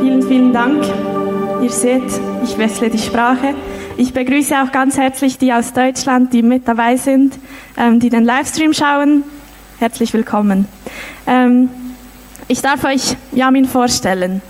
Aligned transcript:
Vielen, 0.00 0.22
vielen 0.22 0.52
Dank. 0.52 0.84
Ihr 1.62 1.70
seht, 1.70 2.02
ich 2.44 2.58
wechsle 2.58 2.90
die 2.90 2.98
Sprache. 2.98 3.54
Ich 3.96 4.12
begrüße 4.12 4.54
auch 4.62 4.70
ganz 4.70 4.98
herzlich 4.98 5.38
die 5.38 5.52
aus 5.52 5.72
Deutschland, 5.72 6.32
die 6.32 6.42
mit 6.42 6.68
dabei 6.68 6.96
sind, 6.96 7.38
ähm, 7.78 7.98
die 7.98 8.10
den 8.10 8.24
Livestream 8.24 8.74
schauen. 8.74 9.24
Herzlich 9.78 10.12
willkommen. 10.12 10.68
Ähm, 11.26 11.70
ich 12.46 12.60
darf 12.60 12.84
euch 12.84 13.16
Yamin 13.32 13.64
vorstellen. 13.64 14.42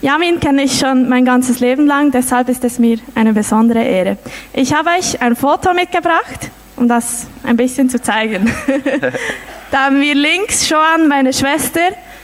Yamin 0.00 0.40
kenne 0.40 0.62
ich 0.62 0.78
schon 0.78 1.08
mein 1.08 1.24
ganzes 1.24 1.60
Leben 1.60 1.86
lang, 1.86 2.10
deshalb 2.10 2.48
ist 2.48 2.64
es 2.64 2.78
mir 2.78 2.98
eine 3.14 3.32
besondere 3.32 3.82
Ehre. 3.82 4.16
Ich 4.52 4.74
habe 4.74 4.90
euch 4.98 5.20
ein 5.20 5.36
Foto 5.36 5.74
mitgebracht, 5.74 6.50
um 6.76 6.88
das 6.88 7.26
ein 7.42 7.56
bisschen 7.56 7.90
zu 7.90 8.00
zeigen. 8.00 8.50
da 9.70 9.86
haben 9.86 10.00
wir 10.00 10.14
links 10.14 10.68
Joan, 10.68 11.08
meine 11.08 11.32
Schwester, 11.32 11.80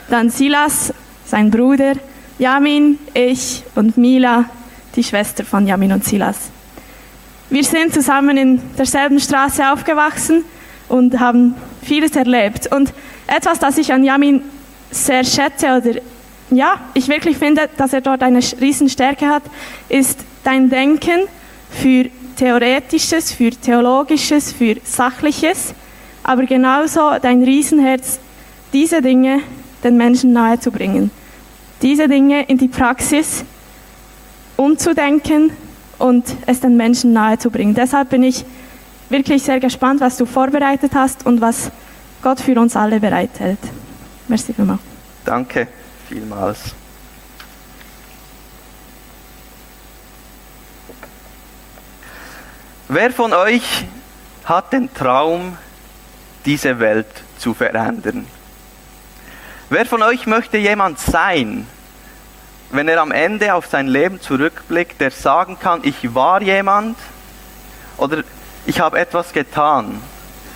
dann 0.09 0.30
Silas, 0.30 0.93
sein 1.25 1.50
Bruder, 1.50 1.95
Yamin, 2.41 2.98
ich 3.12 3.62
und 3.75 3.98
Mila, 3.98 4.46
die 4.96 5.05
Schwester 5.05 5.45
von 5.45 5.66
Yamin 5.66 5.92
und 5.92 6.05
Silas. 6.05 6.48
Wir 7.51 7.62
sind 7.62 7.92
zusammen 7.92 8.38
in 8.38 8.62
derselben 8.78 9.20
Straße 9.20 9.70
aufgewachsen 9.70 10.45
und 10.88 11.20
haben 11.20 11.55
vieles 11.83 12.16
erlebt. 12.16 12.73
Und 12.74 12.95
etwas, 13.27 13.59
das 13.59 13.77
ich 13.77 13.92
an 13.92 14.05
Yamin 14.05 14.41
sehr 14.91 15.23
schätze 15.23 15.66
oder 15.66 16.00
ja, 16.50 16.80
ich 16.95 17.09
wirklich 17.09 17.37
finde, 17.37 17.69
dass 17.77 17.92
er 17.92 18.00
dort 18.00 18.23
eine 18.23 18.41
Riesenstärke 18.59 19.28
hat, 19.28 19.42
ist 19.91 20.20
dein 20.42 20.70
Denken 20.70 21.28
für 21.69 22.06
Theoretisches, 22.36 23.33
für 23.33 23.50
Theologisches, 23.50 24.50
für 24.50 24.77
Sachliches, 24.83 25.75
aber 26.22 26.47
genauso 26.47 27.19
dein 27.20 27.42
Riesenherz, 27.42 28.19
diese 28.72 29.02
Dinge 29.02 29.41
den 29.84 29.98
Menschen 29.98 30.33
nahezubringen. 30.33 31.11
Diese 31.83 32.09
Dinge 32.09 32.45
in 32.45 32.59
die 32.59 32.69
Praxis 32.69 33.45
umzudenken 34.57 35.51
und 35.98 36.25
es 36.47 36.61
den 36.61 36.77
Menschen 36.77 37.12
nahezubringen. 37.12 37.75
Deshalb 37.75 38.11
bin 38.11 38.22
ich 38.22 38.45
wirklich 39.09 39.42
sehr 39.42 39.61
gespannt, 39.61 40.00
was 40.00 40.17
du 40.17 40.27
vorbereitet 40.27 40.92
hast 40.95 41.27
und 41.27 41.41
was 41.41 41.70
Gott 42.22 42.41
für 42.41 42.59
uns 42.61 42.77
alle 42.77 43.00
bereithält. 43.00 43.59
Merci 44.28 44.53
vielmals. 44.53 44.81
Danke 45.25 45.69
vielmals. 46.09 46.75
Wer 52.89 53.12
von 53.12 53.33
euch 53.33 53.87
hat 54.44 54.72
den 54.72 54.92
Traum, 54.92 55.56
diese 56.44 56.78
Welt 56.81 57.06
zu 57.39 57.55
verändern? 57.55 58.27
Wer 59.72 59.86
von 59.86 60.02
euch 60.02 60.26
möchte 60.26 60.58
jemand 60.58 60.98
sein, 60.98 61.64
wenn 62.72 62.88
er 62.88 63.00
am 63.00 63.12
Ende 63.12 63.54
auf 63.54 63.66
sein 63.66 63.86
Leben 63.86 64.20
zurückblickt, 64.20 65.00
der 65.00 65.12
sagen 65.12 65.60
kann, 65.60 65.82
ich 65.84 66.12
war 66.12 66.42
jemand 66.42 66.98
oder 67.96 68.24
ich 68.66 68.80
habe 68.80 68.98
etwas 68.98 69.32
getan, 69.32 70.02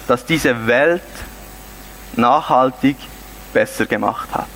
das 0.09 0.27
diese 0.27 0.67
Welt 0.67 1.03
nachhaltig 2.17 2.97
besser 3.53 3.87
gemacht 3.87 4.31
hat? 4.33 4.49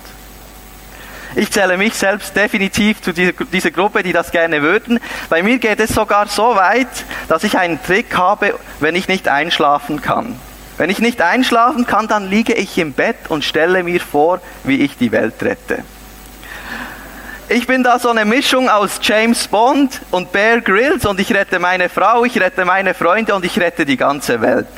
Ich 1.35 1.51
zähle 1.51 1.77
mich 1.77 1.93
selbst 1.93 2.35
definitiv 2.35 3.01
zu 3.01 3.13
dieser, 3.13 3.31
dieser, 3.31 3.71
Gruppe, 3.71 4.03
die 4.03 4.11
das 4.11 4.29
gerne 4.29 4.61
würden. 4.61 4.99
Bei 5.29 5.41
mir 5.41 5.59
geht 5.59 5.79
es 5.79 5.91
sogar 5.91 6.27
so 6.27 6.55
weit, 6.57 7.05
dass 7.29 7.45
ich 7.45 7.57
einen 7.57 7.81
Trick 7.81 8.17
habe, 8.17 8.59
wenn 8.81 8.95
ich 8.95 9.07
nicht 9.07 9.29
einschlafen 9.29 10.01
kann. 10.01 10.37
Wenn 10.79 10.89
ich 10.89 10.99
nicht 10.99 11.21
einschlafen 11.21 11.85
kann, 11.85 12.07
dann 12.07 12.29
liege 12.29 12.53
ich 12.53 12.77
im 12.77 12.93
Bett 12.93 13.17
und 13.27 13.43
stelle 13.43 13.83
mir 13.83 13.99
vor, 13.99 14.39
wie 14.63 14.79
ich 14.79 14.95
die 14.95 15.11
Welt 15.11 15.35
rette. 15.43 15.83
Ich 17.49 17.67
bin 17.67 17.83
da 17.83 17.99
so 17.99 18.09
eine 18.09 18.23
Mischung 18.23 18.69
aus 18.69 18.97
James 19.01 19.45
Bond 19.49 19.99
und 20.09 20.31
Bear 20.31 20.61
Grylls 20.61 21.05
und 21.05 21.19
ich 21.19 21.33
rette 21.33 21.59
meine 21.59 21.89
Frau, 21.89 22.23
ich 22.23 22.39
rette 22.39 22.63
meine 22.63 22.93
Freunde 22.93 23.35
und 23.35 23.43
ich 23.43 23.59
rette 23.59 23.85
die 23.85 23.97
ganze 23.97 24.39
Welt. 24.39 24.69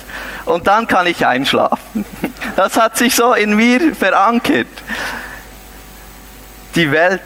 Und 0.46 0.66
dann 0.66 0.88
kann 0.88 1.06
ich 1.06 1.26
einschlafen. 1.26 2.04
Das 2.56 2.76
hat 2.78 2.98
sich 2.98 3.16
so 3.16 3.34
in 3.34 3.56
mir 3.56 3.96
verankert 3.96 4.68
die 6.76 6.92
Welt 6.92 7.22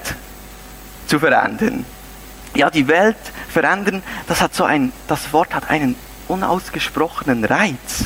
zu 1.07 1.17
verändern. 1.17 1.85
Ja, 2.53 2.69
die 2.69 2.88
Welt 2.88 3.17
verändern, 3.47 4.03
das 4.27 4.41
hat 4.41 4.53
so 4.53 4.66
ein, 4.66 4.91
das 5.07 5.31
Wort 5.31 5.55
hat 5.55 5.69
einen 5.69 5.95
unausgesprochenen 6.27 7.45
Reiz. 7.45 8.05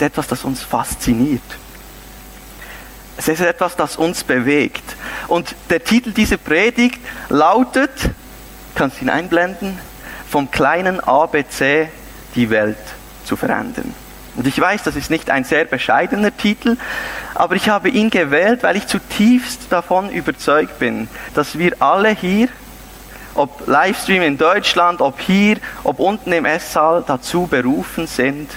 Ist 0.00 0.06
etwas, 0.06 0.28
das 0.28 0.44
uns 0.44 0.62
fasziniert. 0.62 1.42
Es 3.18 3.28
ist 3.28 3.40
etwas, 3.40 3.76
das 3.76 3.96
uns 3.96 4.24
bewegt. 4.24 4.96
Und 5.28 5.54
der 5.68 5.84
Titel 5.84 6.12
dieser 6.12 6.38
Predigt 6.38 6.98
lautet, 7.28 7.90
kannst 8.74 9.02
ihn 9.02 9.10
einblenden, 9.10 9.78
vom 10.26 10.50
kleinen 10.50 11.00
ABC 11.00 11.90
die 12.34 12.48
Welt 12.48 12.78
zu 13.26 13.36
verändern. 13.36 13.92
Und 14.36 14.46
ich 14.46 14.58
weiß, 14.58 14.84
das 14.84 14.96
ist 14.96 15.10
nicht 15.10 15.28
ein 15.28 15.44
sehr 15.44 15.66
bescheidener 15.66 16.34
Titel, 16.34 16.78
aber 17.34 17.56
ich 17.56 17.68
habe 17.68 17.90
ihn 17.90 18.08
gewählt, 18.08 18.62
weil 18.62 18.76
ich 18.76 18.86
zutiefst 18.86 19.64
davon 19.68 20.08
überzeugt 20.08 20.78
bin, 20.78 21.08
dass 21.34 21.58
wir 21.58 21.76
alle 21.82 22.08
hier, 22.08 22.48
ob 23.34 23.66
Livestream 23.66 24.22
in 24.22 24.38
Deutschland, 24.38 25.02
ob 25.02 25.20
hier, 25.20 25.58
ob 25.84 25.98
unten 25.98 26.32
im 26.32 26.46
Esssaal, 26.46 27.04
dazu 27.06 27.46
berufen 27.46 28.06
sind, 28.06 28.50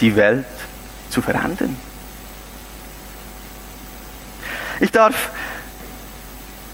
die 0.00 0.16
Welt 0.16 0.44
zu 1.16 1.22
verändern. 1.22 1.74
Ich 4.80 4.90
darf 4.90 5.30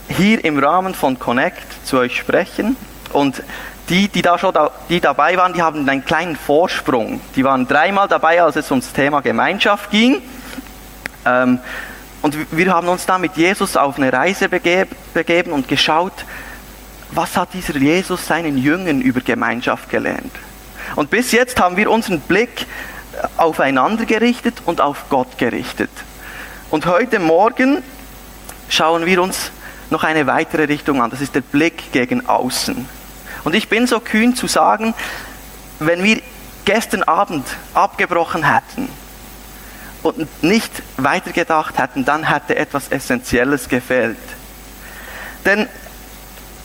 hier 0.09 0.45
im 0.45 0.59
Rahmen 0.59 0.97
von 0.97 1.17
Connect 1.17 1.87
zu 1.87 1.99
euch 1.99 2.17
sprechen 2.17 2.77
und 3.13 3.41
die, 3.89 4.09
die 4.09 4.21
da 4.21 4.39
schon 4.39 4.53
da, 4.53 4.73
die 4.89 5.01
dabei 5.01 5.37
waren, 5.37 5.53
die 5.53 5.63
haben 5.63 5.89
einen 5.89 6.05
kleinen 6.05 6.35
Vorsprung. 6.35 7.21
Die 7.37 7.45
waren 7.45 7.69
dreimal 7.69 8.09
dabei, 8.09 8.43
als 8.43 8.57
es 8.57 8.69
ums 8.73 8.93
Thema 8.93 9.21
Gemeinschaft 9.21 9.93
ging. 9.93 10.21
Ähm, 11.25 11.61
und 12.23 12.37
wir 12.51 12.73
haben 12.73 12.89
uns 12.89 13.07
da 13.07 13.19
mit 13.19 13.37
Jesus 13.37 13.77
auf 13.77 13.97
eine 13.97 14.13
Reise 14.13 14.49
begeben 14.49 15.53
und 15.53 15.69
geschaut, 15.69 16.25
was 17.13 17.37
hat 17.37 17.55
dieser 17.55 17.77
Jesus 17.77 18.27
seinen 18.27 18.59
Jüngern 18.59 19.03
über 19.03 19.21
Gemeinschaft 19.21 19.89
gelernt. 19.89 20.33
Und 20.97 21.11
bis 21.11 21.31
jetzt 21.31 21.61
haben 21.61 21.77
wir 21.77 21.89
unseren 21.89 22.19
Blick 22.21 22.67
aufeinander 23.37 24.05
gerichtet 24.05 24.63
und 24.65 24.81
auf 24.81 25.09
Gott 25.09 25.39
gerichtet. 25.39 25.91
Und 26.71 26.87
heute 26.87 27.19
Morgen 27.19 27.83
schauen 28.69 29.07
wir 29.07 29.23
uns 29.23 29.51
noch 29.91 30.05
eine 30.05 30.27
weitere 30.27 30.65
Richtung 30.65 31.03
an. 31.03 31.11
Das 31.11 31.21
ist 31.21 31.35
der 31.35 31.43
Blick 31.43 31.93
gegen 31.93 32.27
außen. 32.27 32.89
Und 33.45 33.55
ich 33.55 33.69
bin 33.69 33.87
so 33.87 34.01
kühn 34.01 34.35
zu 34.35 34.47
sagen, 34.47 34.95
wenn 35.79 36.03
wir 36.03 36.21
gestern 36.65 37.03
Abend 37.03 37.47
abgebrochen 37.75 38.45
hätten 38.55 38.89
und 40.03 40.43
nicht 40.43 40.71
weitergedacht 40.97 41.79
hätten, 41.79 42.05
dann 42.05 42.25
hätte 42.25 42.57
etwas 42.57 42.89
Essentielles 42.89 43.69
gefehlt. 43.69 44.17
Denn 45.45 45.69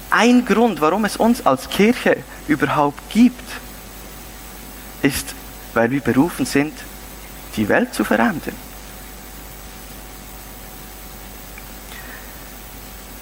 ein 0.10 0.46
Grund, 0.46 0.82
warum 0.82 1.06
es 1.06 1.18
uns 1.18 1.46
als 1.46 1.70
Kirche 1.70 2.18
überhaupt 2.48 3.10
gibt, 3.10 3.44
ist, 5.02 5.36
weil 5.78 5.92
wir 5.92 6.02
berufen 6.02 6.46
sind, 6.48 6.74
die 7.56 7.70
Welt 7.70 7.94
zu 7.94 8.04
verändern. 8.04 8.56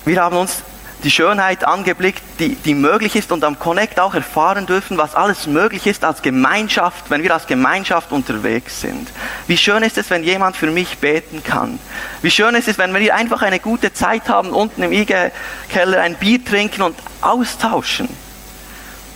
Wir 0.05 0.21
haben 0.21 0.37
uns 0.37 0.63
die 1.03 1.11
Schönheit 1.11 1.65
angeblickt, 1.65 2.21
die, 2.39 2.55
die 2.55 2.73
möglich 2.73 3.17
ist 3.17 3.33
und 3.33 3.43
am 3.43 3.59
Connect 3.59 3.99
auch 3.99 4.15
erfahren 4.15 4.65
dürfen, 4.65 4.97
was 4.97 5.15
alles 5.15 5.47
möglich 5.47 5.85
ist 5.85 6.05
als 6.05 6.21
Gemeinschaft, 6.21 7.09
wenn 7.09 7.23
wir 7.23 7.33
als 7.33 7.45
Gemeinschaft 7.45 8.13
unterwegs 8.13 8.79
sind. 8.79 9.09
Wie 9.47 9.57
schön 9.57 9.83
ist 9.83 9.97
es, 9.97 10.09
wenn 10.09 10.23
jemand 10.23 10.55
für 10.55 10.71
mich 10.71 10.99
beten 10.99 11.43
kann. 11.43 11.77
Wie 12.21 12.31
schön 12.31 12.55
ist 12.55 12.69
es, 12.69 12.77
wenn 12.77 12.93
wir 12.95 13.13
einfach 13.13 13.41
eine 13.41 13.59
gute 13.59 13.91
Zeit 13.91 14.29
haben, 14.29 14.51
unten 14.51 14.81
im 14.81 14.93
IG-Keller 14.93 16.01
ein 16.01 16.15
Bier 16.15 16.43
trinken 16.43 16.83
und 16.83 16.95
austauschen. 17.19 18.07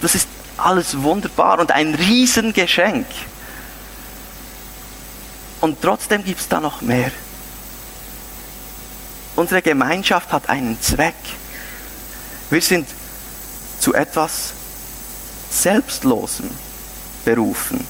Das 0.02 0.14
ist 0.14 0.28
alles 0.58 1.02
wunderbar 1.02 1.60
und 1.60 1.72
ein 1.72 1.96
Riesengeschenk. 1.96 3.06
Und 5.62 5.82
trotzdem 5.82 6.24
gibt 6.24 6.40
es 6.40 6.48
da 6.48 6.60
noch 6.60 6.82
mehr. 6.82 7.12
Unsere 9.36 9.62
Gemeinschaft 9.62 10.32
hat 10.32 10.50
einen 10.50 10.82
Zweck. 10.82 11.16
Wir 12.50 12.62
sind 12.62 12.88
zu 13.80 13.94
etwas 13.94 14.54
Selbstlosem 15.50 16.50
berufen. 17.26 17.86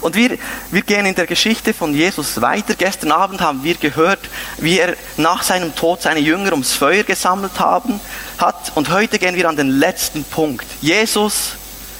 Und 0.00 0.14
wir, 0.14 0.38
wir 0.70 0.82
gehen 0.82 1.06
in 1.06 1.14
der 1.14 1.26
Geschichte 1.26 1.74
von 1.74 1.94
Jesus 1.94 2.40
weiter. 2.40 2.74
Gestern 2.74 3.10
Abend 3.10 3.40
haben 3.40 3.64
wir 3.64 3.74
gehört, 3.74 4.20
wie 4.58 4.78
er 4.78 4.94
nach 5.16 5.42
seinem 5.42 5.74
Tod 5.74 6.02
seine 6.02 6.20
Jünger 6.20 6.52
ums 6.52 6.72
Feuer 6.72 7.02
gesammelt 7.02 7.58
haben, 7.58 8.00
hat. 8.38 8.72
Und 8.74 8.90
heute 8.90 9.18
gehen 9.18 9.34
wir 9.34 9.48
an 9.48 9.56
den 9.56 9.70
letzten 9.70 10.24
Punkt. 10.24 10.66
Jesus 10.80 11.52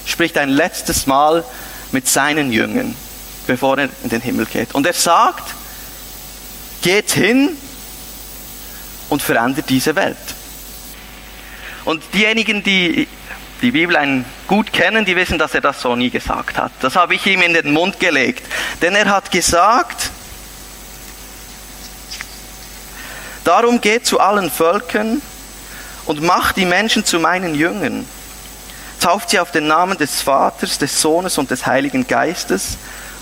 spricht 0.05 0.39
ein 0.39 0.51
letztes 0.51 1.07
Mal 1.07 1.45
mit 1.91 2.09
seinen 2.09 2.53
Jüngern, 2.53 2.95
bevor 3.49 3.79
er 3.79 3.89
in 4.05 4.11
den 4.11 4.21
Himmel 4.21 4.47
geht. 4.47 4.75
Und 4.75 4.87
er 4.87 4.93
sagt, 4.93 5.55
geht 6.83 7.11
hin 7.11 7.57
und 9.09 9.23
verändert 9.23 9.65
diese 9.69 9.97
Welt. 9.97 10.17
Und 11.85 12.03
diejenigen, 12.13 12.63
die 12.63 13.09
die 13.63 13.73
Bibel 13.73 13.97
einen 13.97 14.25
gut 14.47 14.73
kennen, 14.73 15.05
die 15.05 15.17
wissen, 15.17 15.37
dass 15.37 15.53
er 15.53 15.61
das 15.61 15.81
so 15.81 15.97
nie 15.97 16.11
gesagt 16.11 16.59
hat. 16.59 16.71
Das 16.81 16.95
habe 16.95 17.17
ich 17.17 17.27
ihm 17.27 17.43
in 17.43 17.55
den 17.55 17.73
Mund 17.73 17.99
gelegt. 17.99 18.47
Denn 18.83 18.95
er 18.95 19.07
hat 19.07 19.33
gesagt, 19.33 20.11
darum 23.43 23.81
geht 23.81 24.07
zu 24.07 24.21
allen 24.21 24.49
Völkern 24.49 25.21
und 26.05 26.23
macht 26.23 26.57
die 26.57 26.67
Menschen 26.67 27.05
zu 27.05 27.19
meinen 27.19 27.57
Jüngern. 27.57 28.07
Tauft 29.01 29.31
sie 29.31 29.41
auf 29.41 29.51
den 29.51 29.67
Namen 29.67 29.99
des 29.99 30.23
Vaters, 30.23 30.79
des 30.79 31.01
Sohnes 31.01 31.37
und 31.37 31.51
des 31.51 31.67
Heiligen 31.67 32.07
Geistes 32.07 32.79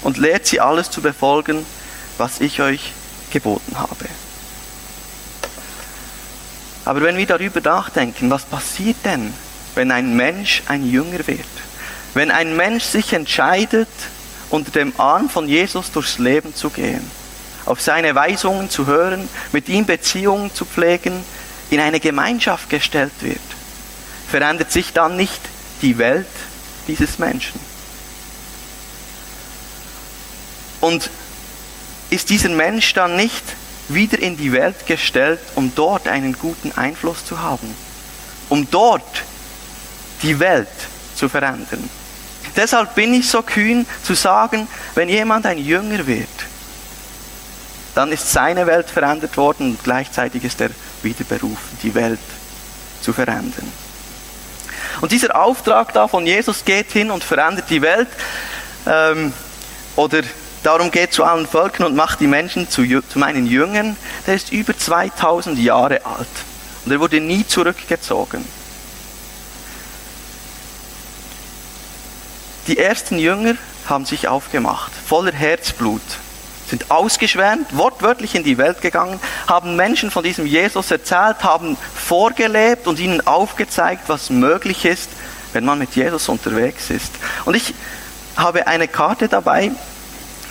und 0.06 0.18
lehrt 0.18 0.46
sie 0.46 0.60
alles 0.60 0.88
zu 0.88 1.02
befolgen, 1.02 1.66
was 2.16 2.40
ich 2.40 2.62
euch 2.62 2.92
geboten 3.32 3.76
habe. 3.76 4.06
Aber 6.84 7.02
wenn 7.02 7.16
wir 7.16 7.26
darüber 7.26 7.60
nachdenken, 7.60 8.30
was 8.30 8.44
passiert 8.44 8.98
denn, 9.04 9.34
wenn 9.74 9.90
ein 9.90 10.14
Mensch 10.14 10.62
ein 10.66 10.88
Jünger 10.88 11.26
wird? 11.26 11.40
Wenn 12.14 12.30
ein 12.30 12.54
Mensch 12.54 12.84
sich 12.84 13.14
entscheidet, 13.14 13.88
unter 14.48 14.70
dem 14.70 14.92
Arm 14.96 15.28
von 15.28 15.48
Jesus 15.48 15.90
durchs 15.90 16.18
Leben 16.18 16.54
zu 16.54 16.70
gehen, 16.70 17.10
auf 17.64 17.80
seine 17.80 18.14
Weisungen 18.14 18.70
zu 18.70 18.86
hören, 18.86 19.28
mit 19.50 19.68
ihm 19.68 19.86
Beziehungen 19.86 20.54
zu 20.54 20.66
pflegen, 20.66 21.24
in 21.68 21.80
eine 21.80 21.98
Gemeinschaft 21.98 22.70
gestellt 22.70 23.10
wird, 23.22 23.40
verändert 24.30 24.70
sich 24.70 24.92
dann 24.92 25.16
nicht 25.16 25.40
die 25.82 25.98
Welt 25.98 26.28
dieses 26.86 27.18
Menschen? 27.18 27.58
Und 30.80 31.10
ist 32.10 32.30
dieser 32.30 32.50
Mensch 32.50 32.92
dann 32.94 33.16
nicht 33.16 33.42
wieder 33.88 34.18
in 34.18 34.36
die 34.36 34.52
Welt 34.52 34.86
gestellt, 34.86 35.40
um 35.54 35.72
dort 35.74 36.08
einen 36.08 36.32
guten 36.32 36.72
Einfluss 36.76 37.24
zu 37.24 37.40
haben, 37.40 37.74
um 38.48 38.68
dort 38.70 39.22
die 40.22 40.38
Welt 40.38 40.68
zu 41.14 41.28
verändern. 41.28 41.88
Deshalb 42.54 42.94
bin 42.94 43.12
ich 43.14 43.28
so 43.28 43.42
kühn 43.42 43.86
zu 44.02 44.14
sagen, 44.14 44.66
wenn 44.94 45.08
jemand 45.08 45.46
ein 45.46 45.58
Jünger 45.58 46.06
wird, 46.06 46.28
dann 47.94 48.12
ist 48.12 48.30
seine 48.30 48.66
Welt 48.66 48.90
verändert 48.90 49.36
worden 49.36 49.72
und 49.72 49.84
gleichzeitig 49.84 50.44
ist 50.44 50.60
er 50.60 50.70
wieder 51.02 51.24
berufen, 51.24 51.78
die 51.82 51.94
Welt 51.94 52.20
zu 53.00 53.12
verändern. 53.12 53.70
Und 55.00 55.12
dieser 55.12 55.36
Auftrag 55.36 55.92
da 55.92 56.08
von 56.08 56.26
Jesus 56.26 56.64
geht 56.64 56.92
hin 56.92 57.10
und 57.10 57.22
verändert 57.22 57.68
die 57.68 57.82
Welt 57.82 58.08
ähm, 58.86 59.32
oder 59.94 60.22
darum 60.66 60.90
geht 60.90 61.12
zu 61.12 61.22
allen 61.22 61.46
Völkern 61.46 61.86
und 61.86 61.94
macht 61.94 62.18
die 62.18 62.26
Menschen 62.26 62.68
zu, 62.68 62.82
zu 62.84 63.18
meinen 63.18 63.46
Jüngern, 63.46 63.96
der 64.26 64.34
ist 64.34 64.50
über 64.50 64.76
2000 64.76 65.58
Jahre 65.58 66.04
alt. 66.04 66.26
Und 66.84 66.92
er 66.92 66.98
wurde 66.98 67.20
nie 67.20 67.46
zurückgezogen. 67.46 68.44
Die 72.66 72.78
ersten 72.78 73.20
Jünger 73.20 73.54
haben 73.88 74.06
sich 74.06 74.26
aufgemacht, 74.26 74.90
voller 74.92 75.32
Herzblut, 75.32 76.02
sind 76.68 76.90
ausgeschwärmt, 76.90 77.76
wortwörtlich 77.76 78.34
in 78.34 78.42
die 78.42 78.58
Welt 78.58 78.80
gegangen, 78.80 79.20
haben 79.46 79.76
Menschen 79.76 80.10
von 80.10 80.24
diesem 80.24 80.46
Jesus 80.46 80.90
erzählt, 80.90 81.44
haben 81.44 81.76
vorgelebt 81.94 82.88
und 82.88 82.98
ihnen 82.98 83.24
aufgezeigt, 83.24 84.08
was 84.08 84.30
möglich 84.30 84.84
ist, 84.84 85.10
wenn 85.52 85.64
man 85.64 85.78
mit 85.78 85.94
Jesus 85.94 86.28
unterwegs 86.28 86.90
ist. 86.90 87.12
Und 87.44 87.54
ich 87.54 87.72
habe 88.36 88.66
eine 88.66 88.88
Karte 88.88 89.28
dabei, 89.28 89.70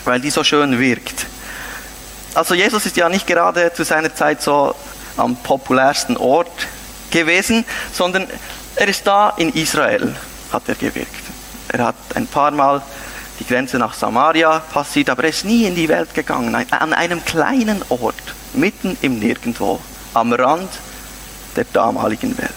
weil 0.05 0.21
die 0.21 0.29
so 0.29 0.43
schön 0.43 0.79
wirkt. 0.79 1.25
Also 2.33 2.53
Jesus 2.53 2.85
ist 2.85 2.97
ja 2.97 3.09
nicht 3.09 3.27
gerade 3.27 3.71
zu 3.73 3.83
seiner 3.83 4.13
Zeit 4.13 4.41
so 4.41 4.75
am 5.17 5.35
populärsten 5.37 6.17
Ort 6.17 6.67
gewesen, 7.09 7.65
sondern 7.93 8.27
er 8.75 8.87
ist 8.87 9.07
da 9.07 9.29
in 9.37 9.53
Israel, 9.53 10.15
hat 10.51 10.63
er 10.67 10.75
gewirkt. 10.75 11.09
Er 11.69 11.85
hat 11.85 11.95
ein 12.15 12.27
paar 12.27 12.51
Mal 12.51 12.81
die 13.39 13.45
Grenze 13.45 13.77
nach 13.77 13.93
Samaria 13.93 14.59
passiert, 14.59 15.09
aber 15.09 15.23
er 15.23 15.29
ist 15.29 15.45
nie 15.45 15.65
in 15.65 15.75
die 15.75 15.89
Welt 15.89 16.13
gegangen, 16.13 16.55
an 16.55 16.93
einem 16.93 17.23
kleinen 17.23 17.83
Ort, 17.89 18.15
mitten 18.53 18.97
im 19.01 19.19
Nirgendwo, 19.19 19.79
am 20.13 20.33
Rand 20.33 20.69
der 21.55 21.65
damaligen 21.65 22.37
Welt. 22.37 22.51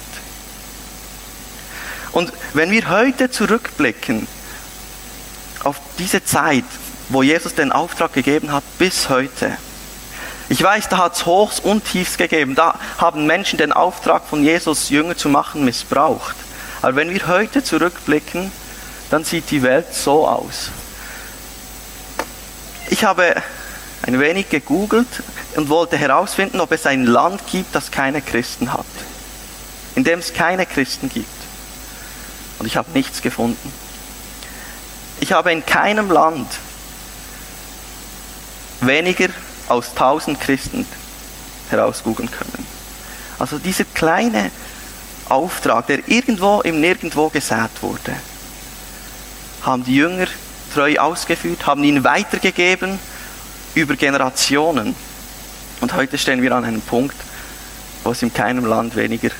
Und 2.13 2.33
wenn 2.55 2.71
wir 2.71 2.89
heute 2.89 3.31
zurückblicken 3.31 4.27
auf 5.65 5.81
diese 5.99 6.25
Zeit, 6.25 6.65
wo 7.09 7.23
Jesus 7.23 7.55
den 7.55 7.73
Auftrag 7.73 8.13
gegeben 8.13 8.53
hat, 8.53 8.65
bis 8.79 9.09
heute. 9.09 9.57
Ich 10.51 10.63
weiß, 10.63 10.89
da 10.89 10.99
hat 10.99 11.15
es 11.15 11.27
Hochs 11.27 11.61
und 11.61 11.85
Tiefs 11.85 12.17
gegeben. 12.17 12.55
Da 12.55 12.79
haben 12.97 13.27
Menschen 13.27 13.59
den 13.59 13.73
Auftrag 13.73 14.25
von 14.25 14.43
Jesus, 14.43 14.89
Jünger 14.89 15.17
zu 15.17 15.29
machen, 15.29 15.65
missbraucht. 15.65 16.37
Aber 16.81 16.97
wenn 16.97 17.11
wir 17.13 17.27
heute 17.27 17.63
zurückblicken, 17.63 18.51
dann 19.11 19.25
sieht 19.25 19.51
die 19.51 19.63
Welt 19.63 19.93
so 19.93 20.27
aus. 20.27 20.71
Ich 22.89 23.05
habe 23.05 23.35
ein 24.03 24.21
wenig 24.21 24.49
gegoogelt 24.49 25.09
und 25.57 25.69
wollte 25.69 25.99
herausfinden, 25.99 26.61
ob 26.61 26.73
es 26.73 26.87
ein 26.87 27.05
Land 27.05 27.43
gibt, 27.51 27.75
das 27.75 27.91
keine 27.91 28.23
Christen 28.23 28.73
hat. 28.73 28.87
In 29.95 30.05
dem 30.05 30.21
es 30.21 30.33
keine 30.33 30.65
Christen 30.65 31.11
gibt. 31.11 31.29
Und 32.59 32.67
ich 32.67 32.77
habe 32.77 32.91
nichts 32.93 33.21
gefunden. 33.21 33.73
Ich 35.21 35.33
habe 35.33 35.53
in 35.53 35.67
keinem 35.67 36.11
Land 36.11 36.49
weniger 38.81 39.29
aus 39.69 39.95
tausend 39.95 40.41
Christen 40.41 40.87
herausgucken 41.71 42.31
können. 42.31 42.67
Also 43.39 43.59
dieser 43.59 43.85
kleine 43.85 44.51
Auftrag, 45.29 45.87
der 45.87 46.09
irgendwo 46.09 46.61
im 46.63 46.81
Nirgendwo 46.81 47.29
gesät 47.29 47.71
wurde, 47.81 48.15
haben 49.63 49.85
die 49.85 49.97
Jünger 49.97 50.27
treu 50.73 50.97
ausgeführt, 50.99 51.67
haben 51.67 51.85
ihn 51.85 52.05
weitergegeben 52.05 52.99
über 53.75 53.97
Generationen. 53.97 54.95
Und 55.81 55.95
heute 55.95 56.19
stehen 56.19 56.43
wir 56.43 56.53
an 56.53 56.65
einem 56.65 56.81
Punkt, 56.81 57.17
wo 58.05 58.13
es 58.13 58.23
in 58.23 58.33
keinem 58.33 58.65
Land 58.65 58.97
weniger 58.97 59.31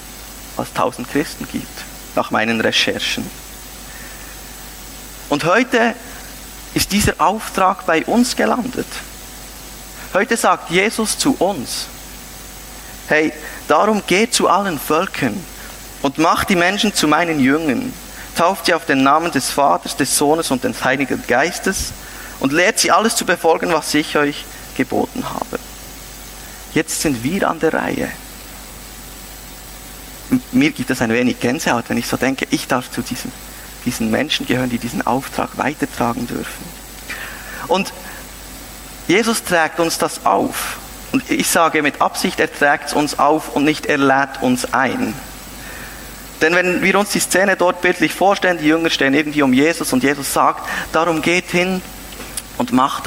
als 0.57 0.73
tausend 0.73 1.11
Christen 1.11 1.47
gibt, 1.51 1.67
nach 2.15 2.31
meinen 2.31 2.61
Recherchen. 2.61 3.29
Und 5.29 5.45
heute 5.45 5.95
ist 6.75 6.93
dieser 6.93 7.15
Auftrag 7.19 7.87
bei 7.87 8.05
uns 8.05 8.37
gelandet. 8.37 8.87
Heute 10.19 10.37
sagt 10.37 10.71
Jesus 10.71 11.17
zu 11.17 11.37
uns, 11.39 11.87
hey, 13.07 13.33
darum 13.69 14.03
geht 14.05 14.35
zu 14.35 14.49
allen 14.49 14.77
Völkern 14.77 15.41
und 16.03 16.19
macht 16.19 16.49
die 16.49 16.57
Menschen 16.57 16.93
zu 16.93 17.07
meinen 17.07 17.39
Jüngern, 17.39 17.93
tauft 18.35 18.67
sie 18.67 18.75
auf 18.75 18.85
den 18.85 19.05
Namen 19.05 19.31
des 19.31 19.51
Vaters, 19.51 19.97
des 19.97 20.19
Sohnes 20.19 20.51
und 20.51 20.65
des 20.65 20.83
Heiligen 20.83 21.23
Geistes 21.29 21.93
und 22.41 22.53
lehrt 22.53 22.81
sie 22.81 22.91
alles 22.91 23.15
zu 23.15 23.27
befolgen, 23.27 23.73
was 23.73 23.95
ich 23.95 24.17
euch 24.17 24.45
geboten 24.77 25.23
habe. 25.23 25.61
Jetzt 26.75 27.01
sind 27.01 27.23
wir 27.23 27.49
an 27.49 27.61
der 27.61 27.75
Reihe. 27.75 28.11
Mir 30.51 30.73
gibt 30.73 30.91
es 30.91 31.01
ein 31.01 31.13
wenig 31.13 31.39
Gänsehaut, 31.39 31.85
wenn 31.87 31.97
ich 31.97 32.09
so 32.09 32.17
denke, 32.17 32.49
ich 32.51 32.67
darf 32.67 32.91
zu 32.91 33.03
diesen, 33.03 33.31
diesen 33.85 34.11
Menschen 34.11 34.47
gehören, 34.47 34.69
die 34.69 34.79
diesen 34.79 35.07
Auftrag 35.07 35.57
weitertragen 35.59 36.27
dürfen. 36.27 36.65
Und 37.69 37.93
Jesus 39.09 39.43
trägt 39.43 39.81
uns 39.81 39.97
das 39.97 40.27
auf. 40.27 40.77
Und 41.13 41.29
ich 41.31 41.49
sage 41.49 41.83
mit 41.83 42.03
Absicht, 42.03 42.39
er 42.39 42.53
trägt 42.53 42.89
es 42.89 42.93
uns 42.93 43.19
auf 43.19 43.57
und 43.57 43.65
nicht 43.65 43.87
er 43.87 43.97
lädt 43.97 44.43
uns 44.43 44.75
ein. 44.75 45.15
Denn 46.43 46.55
wenn 46.55 46.83
wir 46.83 46.99
uns 46.99 47.11
die 47.11 47.19
Szene 47.19 47.57
dort 47.57 47.81
bildlich 47.81 48.13
vorstellen, 48.13 48.59
die 48.59 48.67
Jünger 48.67 48.91
stehen 48.91 49.15
irgendwie 49.15 49.43
um 49.43 49.55
Jesus 49.55 49.93
und 49.95 50.03
Jesus 50.03 50.33
sagt, 50.33 50.69
darum 50.93 51.23
geht 51.23 51.47
hin 51.51 51.81
und 52.59 52.73
macht 52.73 53.05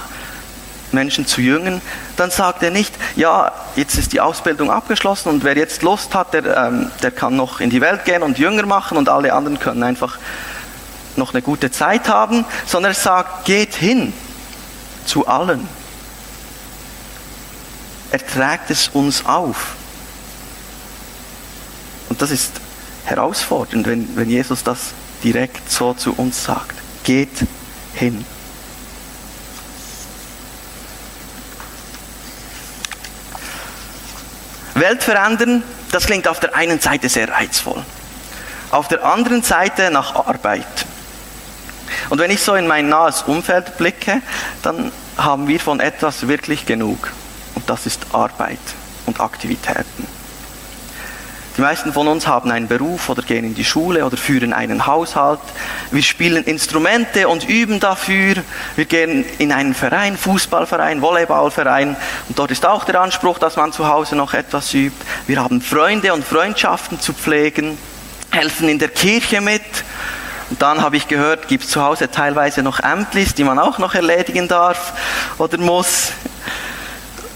Menschen 0.91 1.27
zu 1.27 1.39
Jüngern, 1.39 1.81
dann 2.17 2.31
sagt 2.31 2.63
er 2.63 2.71
nicht, 2.71 2.93
ja, 3.15 3.53
jetzt 3.75 3.95
ist 3.95 4.11
die 4.11 4.19
Ausbildung 4.19 4.71
abgeschlossen 4.71 5.29
und 5.29 5.43
wer 5.43 5.55
jetzt 5.55 5.83
Lust 5.83 6.15
hat, 6.15 6.33
der, 6.33 6.57
ähm, 6.57 6.91
der 7.03 7.11
kann 7.11 7.35
noch 7.35 7.61
in 7.61 7.69
die 7.69 7.79
Welt 7.79 8.03
gehen 8.05 8.23
und 8.23 8.39
Jünger 8.39 8.65
machen 8.65 8.97
und 8.97 9.07
alle 9.07 9.33
anderen 9.33 9.59
können 9.59 9.83
einfach 9.83 10.17
noch 11.15 11.33
eine 11.33 11.43
gute 11.43 11.71
Zeit 11.71 12.09
haben, 12.09 12.43
sondern 12.65 12.91
er 12.91 12.95
sagt, 12.95 13.45
geht 13.45 13.75
hin 13.75 14.11
zu 15.05 15.27
allen 15.27 15.67
er 18.11 18.25
trägt 18.25 18.69
es 18.69 18.89
uns 18.89 19.25
auf. 19.25 19.75
Und 22.09 22.21
das 22.21 22.29
ist 22.29 22.51
herausfordernd, 23.05 23.87
wenn, 23.87 24.15
wenn 24.17 24.29
Jesus 24.29 24.63
das 24.63 24.91
direkt 25.23 25.71
so 25.71 25.93
zu 25.93 26.13
uns 26.13 26.43
sagt. 26.43 26.75
Geht 27.03 27.29
hin. 27.93 28.25
Welt 34.73 35.03
verändern, 35.03 35.63
das 35.91 36.05
klingt 36.05 36.27
auf 36.27 36.39
der 36.39 36.55
einen 36.55 36.79
Seite 36.79 37.07
sehr 37.07 37.29
reizvoll. 37.29 37.83
Auf 38.71 38.87
der 38.87 39.05
anderen 39.05 39.43
Seite 39.43 39.89
nach 39.91 40.15
Arbeit. 40.15 40.85
Und 42.09 42.19
wenn 42.19 42.31
ich 42.31 42.41
so 42.41 42.55
in 42.55 42.67
mein 42.67 42.89
nahes 42.89 43.21
Umfeld 43.23 43.77
blicke, 43.77 44.21
dann 44.63 44.91
haben 45.17 45.47
wir 45.47 45.59
von 45.59 45.79
etwas 45.79 46.27
wirklich 46.27 46.65
genug 46.65 47.11
und 47.55 47.69
das 47.69 47.85
ist 47.85 48.05
Arbeit 48.13 48.59
und 49.05 49.19
Aktivitäten. 49.19 50.07
Die 51.57 51.61
meisten 51.61 51.91
von 51.91 52.07
uns 52.07 52.27
haben 52.27 52.49
einen 52.49 52.69
Beruf 52.69 53.09
oder 53.09 53.21
gehen 53.23 53.43
in 53.43 53.53
die 53.53 53.65
Schule 53.65 54.05
oder 54.05 54.15
führen 54.15 54.53
einen 54.53 54.87
Haushalt. 54.87 55.41
Wir 55.91 56.01
spielen 56.01 56.45
Instrumente 56.45 57.27
und 57.27 57.47
üben 57.47 57.81
dafür. 57.81 58.35
Wir 58.77 58.85
gehen 58.85 59.25
in 59.37 59.51
einen 59.51 59.73
Verein, 59.73 60.17
Fußballverein, 60.17 61.01
Volleyballverein. 61.01 61.97
Und 62.29 62.39
dort 62.39 62.51
ist 62.51 62.65
auch 62.65 62.85
der 62.85 63.01
Anspruch, 63.01 63.37
dass 63.37 63.57
man 63.57 63.73
zu 63.73 63.87
Hause 63.89 64.15
noch 64.15 64.33
etwas 64.33 64.73
übt. 64.73 64.95
Wir 65.27 65.43
haben 65.43 65.61
Freunde 65.61 66.13
und 66.13 66.23
Freundschaften 66.23 67.01
zu 67.01 67.11
pflegen, 67.13 67.77
helfen 68.31 68.69
in 68.69 68.79
der 68.79 68.89
Kirche 68.89 69.41
mit. 69.41 69.61
Und 70.51 70.61
dann 70.61 70.81
habe 70.81 70.95
ich 70.95 71.09
gehört, 71.09 71.49
gibt 71.49 71.65
es 71.65 71.69
zu 71.69 71.83
Hause 71.83 72.09
teilweise 72.09 72.63
noch 72.63 72.79
Ämtlis, 72.79 73.35
die 73.35 73.43
man 73.43 73.59
auch 73.59 73.77
noch 73.77 73.93
erledigen 73.93 74.47
darf 74.47 74.93
oder 75.37 75.57
muss. 75.57 76.13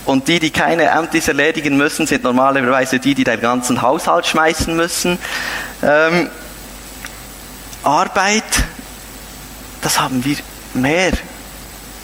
Und 0.06 0.28
die, 0.28 0.40
die 0.40 0.52
keine 0.52 0.84
Ämter 0.86 1.20
erledigen 1.28 1.78
müssen, 1.78 2.06
sind 2.06 2.24
normalerweise 2.24 3.00
die, 3.00 3.16
die 3.16 3.24
den 3.24 3.42
ganzen 3.42 3.82
Haushalt 3.82 4.28
schmeißen 4.28 4.76
müssen. 4.76 5.18
Ähm, 5.82 6.30
Arbeit, 7.84 8.44
das 9.82 10.00
haben 10.00 10.24
wir 10.24 10.38
mehr 10.74 11.12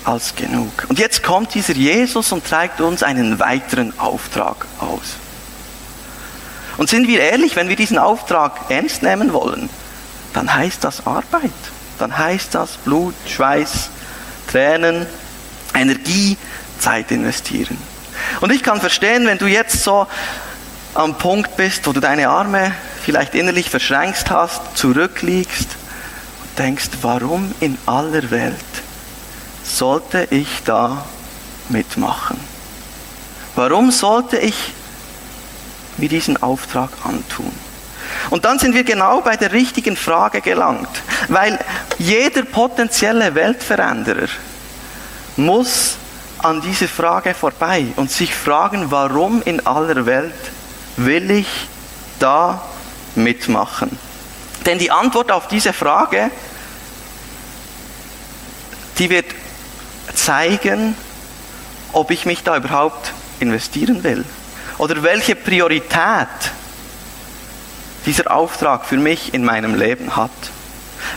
als 0.03 0.35
genug. 0.35 0.85
Und 0.87 0.99
jetzt 0.99 1.21
kommt 1.21 1.53
dieser 1.53 1.73
Jesus 1.73 2.31
und 2.31 2.45
trägt 2.45 2.81
uns 2.81 3.03
einen 3.03 3.39
weiteren 3.39 3.97
Auftrag 3.99 4.65
aus. 4.79 5.17
Und 6.77 6.89
sind 6.89 7.07
wir 7.07 7.19
ehrlich, 7.19 7.55
wenn 7.55 7.69
wir 7.69 7.75
diesen 7.75 7.99
Auftrag 7.99 8.69
ernst 8.69 9.03
nehmen 9.03 9.33
wollen, 9.33 9.69
dann 10.33 10.51
heißt 10.53 10.83
das 10.83 11.05
Arbeit. 11.05 11.51
Dann 11.99 12.17
heißt 12.17 12.55
das 12.55 12.77
Blut, 12.77 13.13
Schweiß, 13.27 13.89
Tränen, 14.47 15.05
Energie, 15.75 16.37
Zeit 16.79 17.11
investieren. 17.11 17.77
Und 18.41 18.51
ich 18.51 18.63
kann 18.63 18.81
verstehen, 18.81 19.25
wenn 19.27 19.37
du 19.37 19.45
jetzt 19.45 19.83
so 19.83 20.07
am 20.95 21.17
Punkt 21.17 21.55
bist, 21.57 21.87
wo 21.87 21.93
du 21.93 21.99
deine 21.99 22.27
Arme 22.27 22.73
vielleicht 23.03 23.35
innerlich 23.35 23.69
verschränkst 23.69 24.29
hast, 24.29 24.75
zurückliegst 24.75 25.69
und 26.43 26.59
denkst, 26.59 26.89
warum 27.01 27.53
in 27.59 27.77
aller 27.85 28.29
Welt 28.31 28.55
sollte 29.63 30.27
ich 30.31 30.47
da 30.65 31.05
mitmachen? 31.69 32.37
Warum 33.55 33.91
sollte 33.91 34.37
ich 34.37 34.73
mir 35.97 36.09
diesen 36.09 36.41
Auftrag 36.41 36.89
antun? 37.03 37.51
Und 38.31 38.43
dann 38.43 38.57
sind 38.59 38.73
wir 38.73 38.83
genau 38.83 39.21
bei 39.21 39.37
der 39.37 39.51
richtigen 39.51 39.95
Frage 39.95 40.41
gelangt, 40.41 40.89
weil 41.27 41.59
jeder 41.99 42.43
potenzielle 42.43 43.35
Weltveränderer 43.35 44.27
muss 45.37 45.97
an 46.43 46.61
diese 46.61 46.87
Frage 46.87 47.33
vorbei 47.33 47.87
und 47.95 48.11
sich 48.11 48.33
fragen, 48.33 48.91
warum 48.91 49.41
in 49.41 49.65
aller 49.65 50.05
Welt 50.05 50.33
will 50.97 51.31
ich 51.31 51.47
da 52.19 52.61
mitmachen? 53.15 53.97
Denn 54.65 54.77
die 54.77 54.91
Antwort 54.91 55.31
auf 55.31 55.47
diese 55.47 55.73
Frage, 55.73 56.29
die 58.97 59.09
wird 59.09 59.25
zeigen, 60.13 60.95
ob 61.93 62.11
ich 62.11 62.25
mich 62.25 62.43
da 62.43 62.57
überhaupt 62.57 63.13
investieren 63.39 64.03
will 64.03 64.23
oder 64.77 65.03
welche 65.03 65.35
Priorität 65.35 66.27
dieser 68.05 68.31
Auftrag 68.31 68.85
für 68.85 68.97
mich 68.97 69.33
in 69.33 69.43
meinem 69.43 69.75
Leben 69.75 70.15
hat. 70.15 70.31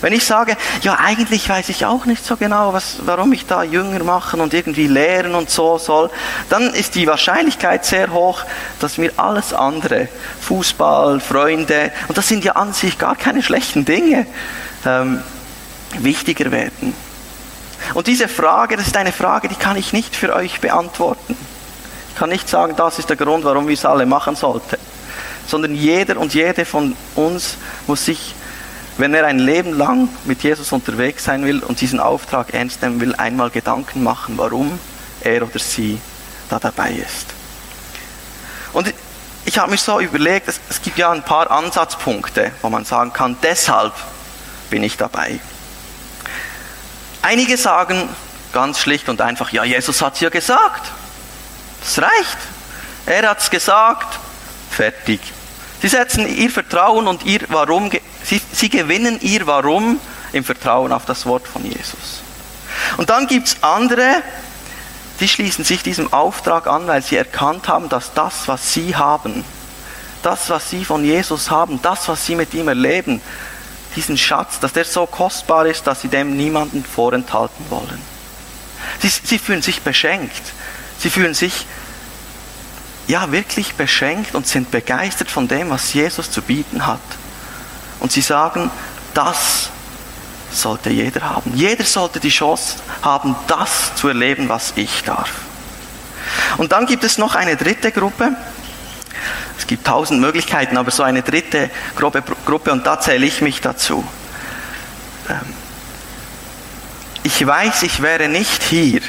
Wenn 0.05 0.13
ich 0.13 0.27
sage, 0.27 0.55
ja, 0.83 0.99
eigentlich 1.03 1.49
weiß 1.49 1.71
ich 1.71 1.87
auch 1.87 2.05
nicht 2.05 2.27
so 2.27 2.37
genau, 2.37 2.75
was, 2.75 2.99
warum 3.07 3.33
ich 3.33 3.47
da 3.47 3.63
Jünger 3.63 4.05
machen 4.05 4.43
und 4.43 4.53
irgendwie 4.53 4.87
lehren 4.87 5.35
und 5.35 5.49
so 5.49 5.79
soll, 5.79 6.11
dann 6.51 6.75
ist 6.75 6.95
die 6.95 7.07
Wahrscheinlichkeit 7.07 7.87
sehr 7.87 8.13
hoch, 8.13 8.43
dass 8.81 8.99
mir 8.99 9.13
alles 9.17 9.55
andere, 9.55 10.09
Fußball, 10.43 11.21
Freunde, 11.21 11.91
und 12.07 12.19
das 12.19 12.29
sind 12.29 12.45
ja 12.45 12.53
an 12.53 12.75
sich 12.75 12.99
gar 12.99 13.17
keine 13.17 13.43
schlechten 13.43 13.87
Dinge, 13.87 14.27
ähm, 14.85 15.23
wichtiger 16.01 16.53
werden. 16.53 16.93
Und 17.95 18.07
diese 18.07 18.29
Frage, 18.29 18.77
das 18.77 18.89
ist 18.89 18.99
eine 18.99 19.11
Frage, 19.11 19.49
die 19.49 19.55
kann 19.55 19.79
ich 19.79 19.95
nicht 19.95 20.15
für 20.15 20.35
euch 20.35 20.61
beantworten. 20.61 21.35
Ich 22.11 22.17
kann 22.19 22.29
nicht 22.29 22.47
sagen, 22.47 22.75
das 22.77 22.99
ist 22.99 23.09
der 23.09 23.17
Grund, 23.17 23.43
warum 23.47 23.69
wir 23.69 23.75
es 23.75 23.87
alle 23.87 24.05
machen 24.05 24.37
sollten. 24.37 24.77
Sondern 25.47 25.75
jeder 25.75 26.19
und 26.19 26.35
jede 26.35 26.67
von 26.67 26.95
uns 27.15 27.57
muss 27.87 28.05
sich 28.05 28.35
wenn 28.97 29.15
er 29.15 29.27
ein 29.27 29.39
Leben 29.39 29.77
lang 29.77 30.09
mit 30.25 30.43
Jesus 30.43 30.73
unterwegs 30.73 31.25
sein 31.25 31.45
will 31.45 31.61
und 31.61 31.81
diesen 31.81 32.01
Auftrag 32.01 32.55
ernst 32.55 32.83
nehmen 32.83 33.01
will, 33.01 33.15
einmal 33.15 33.51
Gedanken 33.51 34.03
machen, 34.03 34.35
warum 34.37 34.79
er 35.23 35.43
oder 35.43 35.59
sie 35.59 36.01
da 36.49 36.59
dabei 36.59 36.93
ist. 36.93 37.27
Und 38.73 38.93
ich 39.45 39.59
habe 39.59 39.71
mir 39.71 39.79
so 39.79 40.01
überlegt, 40.01 40.49
es, 40.49 40.61
es 40.71 40.81
gibt 40.81 40.99
ja 40.99 41.11
ein 41.11 41.23
paar 41.23 41.51
Ansatzpunkte, 41.51 42.53
wo 42.63 42.71
man 42.71 42.85
sagen 42.85 43.13
kann, 43.13 43.37
deshalb 43.43 43.93
bin 44.71 44.83
ich 44.83 44.97
dabei. 44.97 45.39
Einige 47.23 47.57
sagen 47.57 48.09
ganz 48.53 48.79
schlicht 48.79 49.09
und 49.09 49.21
einfach, 49.21 49.51
ja, 49.51 49.65
Jesus 49.65 50.01
hat 50.03 50.15
es 50.15 50.21
ja 50.21 50.29
gesagt. 50.29 50.91
Das 51.81 52.01
reicht. 52.01 52.39
Er 53.07 53.29
hat 53.29 53.41
es 53.41 53.51
gesagt. 53.51 54.19
Fertig. 54.71 55.21
Sie 55.85 55.91
setzen 55.91 56.27
ihr 56.27 56.49
Vertrauen 56.49 57.07
und 57.07 57.27
ihr 57.27 57.41
Warum 57.49 57.91
Sie, 58.23 58.41
sie 58.53 58.71
gewinnen 58.71 59.19
ihr 59.21 59.47
Warum 59.47 60.01
im 60.33 60.43
Vertrauen 60.43 60.93
auf 60.93 61.05
das 61.05 61.27
Wort 61.27 61.47
von 61.47 61.63
Jesus. 61.63 62.23
Und 62.97 63.11
dann 63.11 63.27
gibt 63.27 63.49
es 63.49 63.63
andere, 63.63 64.23
die 65.21 65.29
schließen 65.29 65.63
sich 65.63 65.83
diesem 65.83 66.11
Auftrag 66.11 66.69
an, 66.69 66.87
weil 66.87 67.03
sie 67.03 67.17
erkannt 67.17 67.69
haben, 67.69 67.91
dass 67.91 68.15
das, 68.15 68.49
was 68.49 68.73
sie 68.73 68.97
haben, 68.97 69.45
das, 70.23 70.49
was 70.49 70.71
sie 70.71 70.87
von 70.87 71.05
Jesus 71.05 71.51
haben, 71.51 71.83
das, 71.83 72.09
was 72.09 72.25
sie 72.25 72.35
mit 72.35 72.55
ihm 72.55 72.69
erleben, 72.69 73.21
diesen 73.95 74.17
Schatz, 74.17 74.61
dass 74.61 74.73
der 74.73 74.87
so 74.87 75.05
kostbar 75.05 75.67
ist, 75.67 75.87
dass 75.87 76.01
sie 76.01 76.09
dem 76.09 76.35
niemanden 76.35 76.83
vorenthalten 76.83 77.67
wollen. 77.69 78.01
Sie, 79.01 79.09
sie 79.09 79.39
fühlen 79.39 79.61
sich 79.61 79.83
beschenkt. 79.83 80.55
Sie 80.99 81.11
fühlen 81.11 81.35
sich 81.35 81.67
ja 83.07 83.31
wirklich 83.33 83.75
beschenkt 83.75 84.35
und 84.35 84.47
sind 84.47 84.71
begeistert 84.71 85.31
von 85.31 85.49
dem, 85.49 85.71
was 85.71 85.93
Jesus 85.93 86.31
zu 86.31 86.43
bieten 86.43 86.87
hat. 86.87 87.01
Und 88.01 88.13
sie 88.13 88.21
sagen, 88.21 88.71
das 89.13 89.71
sollte 90.51 90.91
jeder 90.91 91.23
haben. 91.23 91.53
Jeder 91.55 91.85
sollte 91.85 92.21
die 92.21 92.31
Chance 92.31 92.77
haben, 93.03 93.35
das 93.47 93.95
zu 93.97 94.09
erleben, 94.09 94.49
was 94.49 94.73
ich 94.77 95.03
darf. 95.03 95.31
Und 96.57 96.73
dann 96.73 96.87
gibt 96.87 97.05
es 97.05 97.19
noch 97.19 97.35
eine 97.35 97.57
dritte 97.57 97.93
Gruppe. 97.93 98.37
Es 99.59 99.67
gibt 99.67 99.87
tausend 99.87 100.21
Möglichkeiten, 100.21 100.77
aber 100.77 100.91
so 100.91 101.03
eine 101.03 101.23
dritte 101.23 101.71
Gruppe, 101.97 102.23
Gruppe 102.45 102.73
und 102.73 102.87
da 102.87 103.01
zähle 103.01 103.27
ich 103.27 103.41
mich 103.41 103.61
dazu. 103.61 104.05
Ähm, 105.29 105.55
ich 107.23 107.47
weiß, 107.47 107.83
ich 107.85 108.03
wäre 108.03 108.29
nicht 108.29 108.63
hier, 108.63 109.01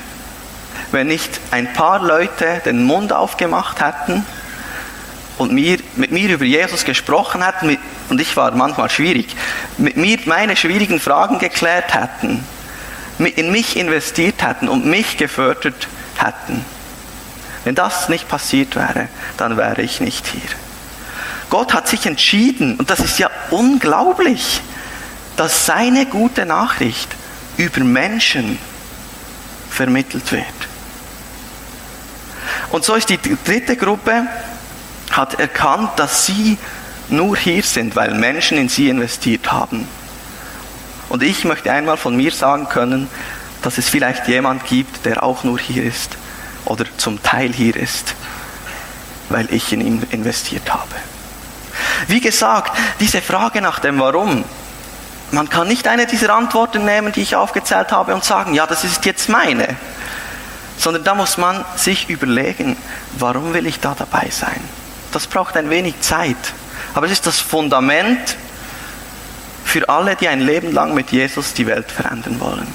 wenn 0.95 1.07
nicht 1.07 1.41
ein 1.51 1.73
paar 1.73 2.01
Leute 2.01 2.61
den 2.65 2.85
Mund 2.85 3.11
aufgemacht 3.11 3.81
hätten 3.81 4.25
und 5.37 5.51
mir, 5.51 5.77
mit 5.97 6.11
mir 6.11 6.29
über 6.29 6.45
Jesus 6.45 6.85
gesprochen 6.85 7.43
hätten, 7.43 7.77
und 8.07 8.21
ich 8.21 8.37
war 8.37 8.51
manchmal 8.51 8.89
schwierig, 8.89 9.35
mit 9.77 9.97
mir 9.97 10.17
meine 10.23 10.55
schwierigen 10.55 11.01
Fragen 11.01 11.37
geklärt 11.37 11.93
hätten, 11.93 12.45
in 13.19 13.51
mich 13.51 13.75
investiert 13.75 14.41
hätten 14.41 14.69
und 14.69 14.85
mich 14.85 15.17
gefördert 15.17 15.89
hätten. 16.15 16.63
Wenn 17.65 17.75
das 17.75 18.07
nicht 18.07 18.29
passiert 18.29 18.77
wäre, 18.77 19.09
dann 19.35 19.57
wäre 19.57 19.81
ich 19.81 19.99
nicht 19.99 20.25
hier. 20.27 20.49
Gott 21.49 21.73
hat 21.73 21.89
sich 21.89 22.05
entschieden, 22.05 22.77
und 22.77 22.89
das 22.89 23.01
ist 23.01 23.19
ja 23.19 23.29
unglaublich, 23.51 24.61
dass 25.35 25.65
seine 25.65 26.05
gute 26.05 26.45
Nachricht 26.45 27.09
über 27.57 27.81
Menschen 27.81 28.57
vermittelt 29.69 30.31
wird. 30.31 30.45
Und 32.75 32.83
so 32.83 32.95
ist 32.95 33.09
die 33.09 33.17
dritte 33.17 33.77
Gruppe, 33.77 34.27
hat 35.09 35.39
erkannt, 35.39 35.91
dass 35.95 36.25
sie 36.25 36.57
nur 37.07 37.37
hier 37.37 37.63
sind, 37.63 37.95
weil 37.95 38.13
Menschen 38.15 38.57
in 38.57 38.67
sie 38.67 38.89
investiert 38.89 39.49
haben. 39.49 39.87
Und 41.07 41.23
ich 41.23 41.45
möchte 41.45 41.71
einmal 41.71 41.95
von 41.95 42.17
mir 42.17 42.31
sagen 42.31 42.67
können, 42.67 43.09
dass 43.61 43.77
es 43.77 43.87
vielleicht 43.87 44.27
jemand 44.27 44.65
gibt, 44.65 45.05
der 45.05 45.23
auch 45.23 45.45
nur 45.45 45.57
hier 45.57 45.85
ist 45.85 46.17
oder 46.65 46.83
zum 46.97 47.23
Teil 47.23 47.53
hier 47.53 47.77
ist, 47.77 48.13
weil 49.29 49.47
ich 49.53 49.71
in 49.71 49.79
ihn 49.79 50.05
investiert 50.11 50.73
habe. 50.73 50.95
Wie 52.09 52.19
gesagt, 52.19 52.77
diese 52.99 53.21
Frage 53.21 53.61
nach 53.61 53.79
dem 53.79 54.01
Warum, 54.01 54.43
man 55.31 55.47
kann 55.47 55.69
nicht 55.69 55.87
eine 55.87 56.07
dieser 56.07 56.35
Antworten 56.35 56.83
nehmen, 56.83 57.13
die 57.13 57.21
ich 57.21 57.37
aufgezählt 57.37 57.93
habe, 57.93 58.13
und 58.13 58.25
sagen, 58.25 58.53
ja, 58.53 58.67
das 58.67 58.83
ist 58.83 59.05
jetzt 59.05 59.29
meine, 59.29 59.77
sondern 60.77 61.03
da 61.03 61.15
muss 61.15 61.37
man 61.37 61.63
sich 61.75 62.09
überlegen, 62.09 62.77
warum 63.17 63.53
will 63.53 63.65
ich 63.65 63.79
da 63.79 63.95
dabei 63.97 64.29
sein? 64.29 64.59
Das 65.11 65.27
braucht 65.27 65.55
ein 65.57 65.69
wenig 65.69 66.01
Zeit. 66.01 66.35
Aber 66.93 67.05
es 67.05 67.11
ist 67.11 67.25
das 67.25 67.39
Fundament 67.39 68.37
für 69.63 69.87
alle, 69.89 70.15
die 70.15 70.27
ein 70.27 70.41
Leben 70.41 70.71
lang 70.71 70.93
mit 70.93 71.11
Jesus 71.11 71.53
die 71.53 71.67
Welt 71.67 71.91
verändern 71.91 72.39
wollen. 72.39 72.67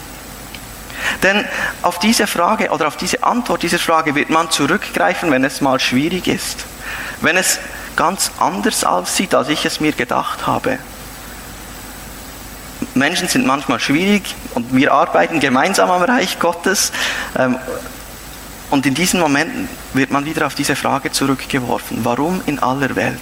Denn 1.22 1.44
auf 1.82 1.98
diese 1.98 2.26
Frage 2.26 2.70
oder 2.70 2.86
auf 2.86 2.96
diese 2.96 3.22
Antwort 3.22 3.62
dieser 3.62 3.78
Frage 3.78 4.14
wird 4.14 4.30
man 4.30 4.50
zurückgreifen, 4.50 5.30
wenn 5.30 5.44
es 5.44 5.60
mal 5.60 5.80
schwierig 5.80 6.28
ist. 6.28 6.64
Wenn 7.20 7.36
es 7.36 7.58
ganz 7.96 8.30
anders 8.38 8.84
aussieht, 8.84 9.34
als 9.34 9.48
ich 9.48 9.64
es 9.64 9.80
mir 9.80 9.92
gedacht 9.92 10.46
habe. 10.46 10.78
Menschen 13.00 13.28
sind 13.28 13.46
manchmal 13.46 13.80
schwierig 13.80 14.36
und 14.54 14.74
wir 14.76 14.92
arbeiten 14.92 15.40
gemeinsam 15.40 15.90
am 15.90 16.02
Reich 16.02 16.38
Gottes. 16.38 16.92
Ähm, 17.36 17.58
und 18.70 18.86
in 18.86 18.94
diesen 18.94 19.18
Momenten 19.18 19.68
wird 19.94 20.12
man 20.12 20.26
wieder 20.26 20.46
auf 20.46 20.54
diese 20.54 20.76
Frage 20.76 21.10
zurückgeworfen, 21.10 22.04
warum 22.04 22.42
in 22.46 22.60
aller 22.60 22.94
Welt 22.94 23.18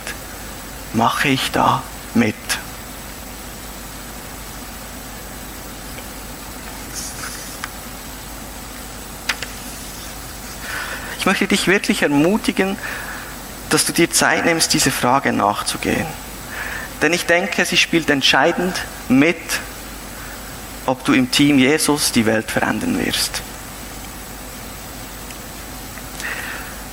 mache 0.92 1.28
ich 1.28 1.52
da 1.52 1.82
mit? 2.14 2.34
Ich 11.18 11.24
möchte 11.24 11.46
dich 11.46 11.68
wirklich 11.68 12.02
ermutigen, 12.02 12.76
dass 13.70 13.84
du 13.84 13.92
dir 13.92 14.10
Zeit 14.10 14.44
nimmst, 14.44 14.74
diese 14.74 14.90
Frage 14.90 15.32
nachzugehen. 15.32 16.06
Denn 17.00 17.12
ich 17.12 17.26
denke, 17.26 17.64
sie 17.64 17.76
spielt 17.76 18.10
entscheidend 18.10 18.74
mit, 19.08 19.36
ob 20.88 21.04
du 21.04 21.12
im 21.12 21.30
Team 21.30 21.58
Jesus 21.58 22.12
die 22.12 22.24
Welt 22.24 22.50
verändern 22.50 23.04
wirst. 23.04 23.42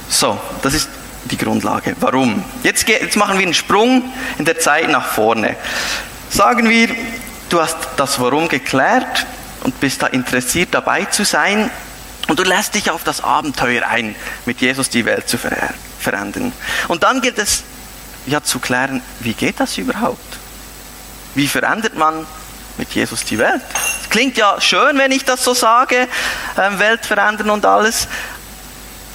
So, 0.09 0.39
das 0.61 0.73
ist 0.73 0.89
die 1.25 1.37
Grundlage. 1.37 1.95
Warum? 1.99 2.43
Jetzt, 2.61 2.87
jetzt 2.87 3.15
machen 3.15 3.39
wir 3.39 3.45
einen 3.45 3.53
Sprung 3.53 4.03
in 4.37 4.45
der 4.45 4.59
Zeit 4.59 4.89
nach 4.89 5.07
vorne. 5.07 5.55
Sagen 6.29 6.69
wir, 6.69 6.89
du 7.49 7.61
hast 7.61 7.77
das 7.95 8.19
Warum 8.19 8.49
geklärt 8.49 9.25
und 9.63 9.79
bist 9.79 10.01
da 10.01 10.07
interessiert 10.07 10.69
dabei 10.73 11.05
zu 11.05 11.23
sein 11.23 11.71
und 12.27 12.37
du 12.37 12.43
lässt 12.43 12.75
dich 12.75 12.91
auf 12.91 13.03
das 13.03 13.21
Abenteuer 13.23 13.87
ein, 13.87 14.15
mit 14.45 14.59
Jesus 14.59 14.89
die 14.89 15.05
Welt 15.05 15.29
zu 15.29 15.37
verändern. 15.37 16.51
Und 16.89 17.03
dann 17.03 17.21
gilt 17.21 17.39
es 17.39 17.63
ja 18.25 18.43
zu 18.43 18.59
klären, 18.59 19.01
wie 19.21 19.33
geht 19.33 19.59
das 19.59 19.77
überhaupt? 19.77 20.37
Wie 21.33 21.47
verändert 21.47 21.95
man 21.95 22.25
mit 22.77 22.91
Jesus 22.91 23.23
die 23.25 23.37
Welt? 23.37 23.61
Das 23.73 24.09
klingt 24.09 24.37
ja 24.37 24.59
schön, 24.59 24.97
wenn 24.97 25.11
ich 25.11 25.25
das 25.25 25.43
so 25.43 25.53
sage, 25.53 26.07
ähm, 26.57 26.79
Welt 26.79 27.05
verändern 27.05 27.49
und 27.49 27.65
alles, 27.65 28.07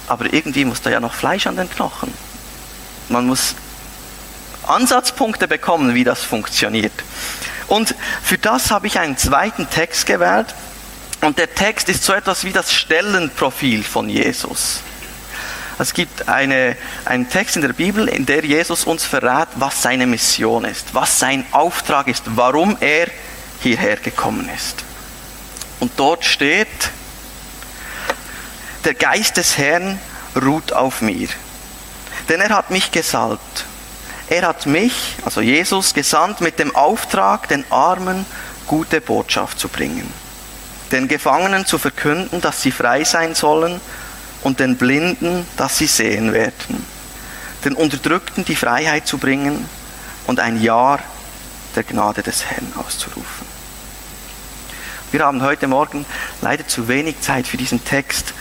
aber 0.07 0.31
irgendwie 0.33 0.65
muss 0.65 0.81
da 0.81 0.89
ja 0.89 0.99
noch 0.99 1.13
Fleisch 1.13 1.47
an 1.47 1.55
den 1.55 1.69
Knochen. 1.69 2.13
Man 3.09 3.27
muss 3.27 3.55
Ansatzpunkte 4.67 5.47
bekommen, 5.47 5.95
wie 5.95 6.03
das 6.03 6.23
funktioniert. 6.23 6.93
Und 7.67 7.95
für 8.21 8.37
das 8.37 8.71
habe 8.71 8.87
ich 8.87 8.99
einen 8.99 9.17
zweiten 9.17 9.69
Text 9.69 10.05
gewählt. 10.05 10.53
Und 11.21 11.37
der 11.37 11.53
Text 11.53 11.87
ist 11.87 12.03
so 12.03 12.13
etwas 12.13 12.43
wie 12.43 12.51
das 12.51 12.73
Stellenprofil 12.73 13.83
von 13.83 14.09
Jesus. 14.09 14.81
Es 15.77 15.93
gibt 15.93 16.27
eine, 16.27 16.75
einen 17.05 17.29
Text 17.29 17.55
in 17.55 17.61
der 17.61 17.73
Bibel, 17.73 18.07
in 18.07 18.25
der 18.25 18.43
Jesus 18.43 18.83
uns 18.83 19.03
verrät, 19.03 19.47
was 19.55 19.81
seine 19.81 20.05
Mission 20.05 20.65
ist, 20.65 20.93
was 20.93 21.17
sein 21.17 21.45
Auftrag 21.51 22.07
ist, 22.07 22.23
warum 22.35 22.77
er 22.81 23.07
hierher 23.61 23.97
gekommen 23.97 24.49
ist. 24.55 24.83
Und 25.79 25.91
dort 25.97 26.25
steht, 26.25 26.67
der 28.83 28.93
Geist 28.93 29.37
des 29.37 29.57
Herrn 29.57 29.99
ruht 30.41 30.73
auf 30.73 31.01
mir, 31.01 31.27
denn 32.29 32.41
er 32.41 32.49
hat 32.49 32.71
mich 32.71 32.91
gesalbt. 32.91 33.65
Er 34.29 34.47
hat 34.47 34.65
mich, 34.65 35.17
also 35.25 35.41
Jesus, 35.41 35.93
gesandt 35.93 36.41
mit 36.41 36.57
dem 36.57 36.75
Auftrag, 36.75 37.49
den 37.49 37.65
Armen 37.69 38.25
gute 38.65 39.01
Botschaft 39.01 39.59
zu 39.59 39.67
bringen, 39.67 40.11
den 40.91 41.07
Gefangenen 41.07 41.65
zu 41.65 41.77
verkünden, 41.77 42.41
dass 42.41 42.61
sie 42.61 42.71
frei 42.71 43.03
sein 43.03 43.35
sollen 43.35 43.81
und 44.41 44.59
den 44.59 44.77
Blinden, 44.77 45.45
dass 45.57 45.77
sie 45.77 45.87
sehen 45.87 46.31
werden, 46.33 46.85
den 47.65 47.73
Unterdrückten 47.73 48.45
die 48.45 48.55
Freiheit 48.55 49.05
zu 49.05 49.17
bringen 49.17 49.67
und 50.27 50.39
ein 50.39 50.61
Jahr 50.61 50.99
der 51.75 51.83
Gnade 51.83 52.23
des 52.23 52.45
Herrn 52.45 52.71
auszurufen. 52.77 53.50
Wir 55.11 55.25
haben 55.25 55.41
heute 55.41 55.67
Morgen 55.67 56.05
leider 56.41 56.65
zu 56.65 56.87
wenig 56.87 57.19
Zeit 57.19 57.45
für 57.45 57.57
diesen 57.57 57.83
Text 57.83 58.33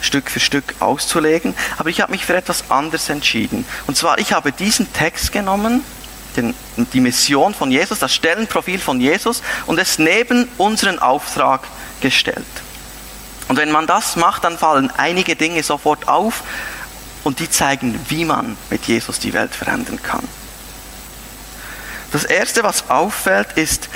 Stück 0.00 0.30
für 0.30 0.38
Stück 0.38 0.76
auszulegen, 0.78 1.52
aber 1.78 1.88
ich 1.88 2.00
habe 2.00 2.12
mich 2.12 2.24
für 2.24 2.36
etwas 2.36 2.70
anderes 2.70 3.08
entschieden. 3.08 3.64
Und 3.88 3.96
zwar, 3.96 4.18
ich 4.18 4.32
habe 4.32 4.52
diesen 4.52 4.92
Text 4.92 5.32
genommen, 5.32 5.82
den, 6.36 6.54
die 6.92 7.00
Mission 7.00 7.54
von 7.54 7.72
Jesus, 7.72 7.98
das 7.98 8.14
Stellenprofil 8.14 8.78
von 8.78 9.00
Jesus 9.00 9.42
und 9.66 9.80
es 9.80 9.98
neben 9.98 10.48
unseren 10.58 11.00
Auftrag 11.00 11.62
gestellt. 12.00 12.44
Und 13.48 13.56
wenn 13.56 13.72
man 13.72 13.88
das 13.88 14.14
macht, 14.14 14.44
dann 14.44 14.58
fallen 14.58 14.92
einige 14.96 15.34
Dinge 15.34 15.64
sofort 15.64 16.06
auf 16.06 16.44
und 17.24 17.40
die 17.40 17.50
zeigen, 17.50 17.98
wie 18.08 18.24
man 18.24 18.56
mit 18.70 18.84
Jesus 18.84 19.18
die 19.18 19.32
Welt 19.32 19.56
verändern 19.56 20.00
kann. 20.00 20.22
Das 22.12 22.22
Erste, 22.22 22.62
was 22.62 22.90
auffällt, 22.90 23.54
ist, 23.56 23.88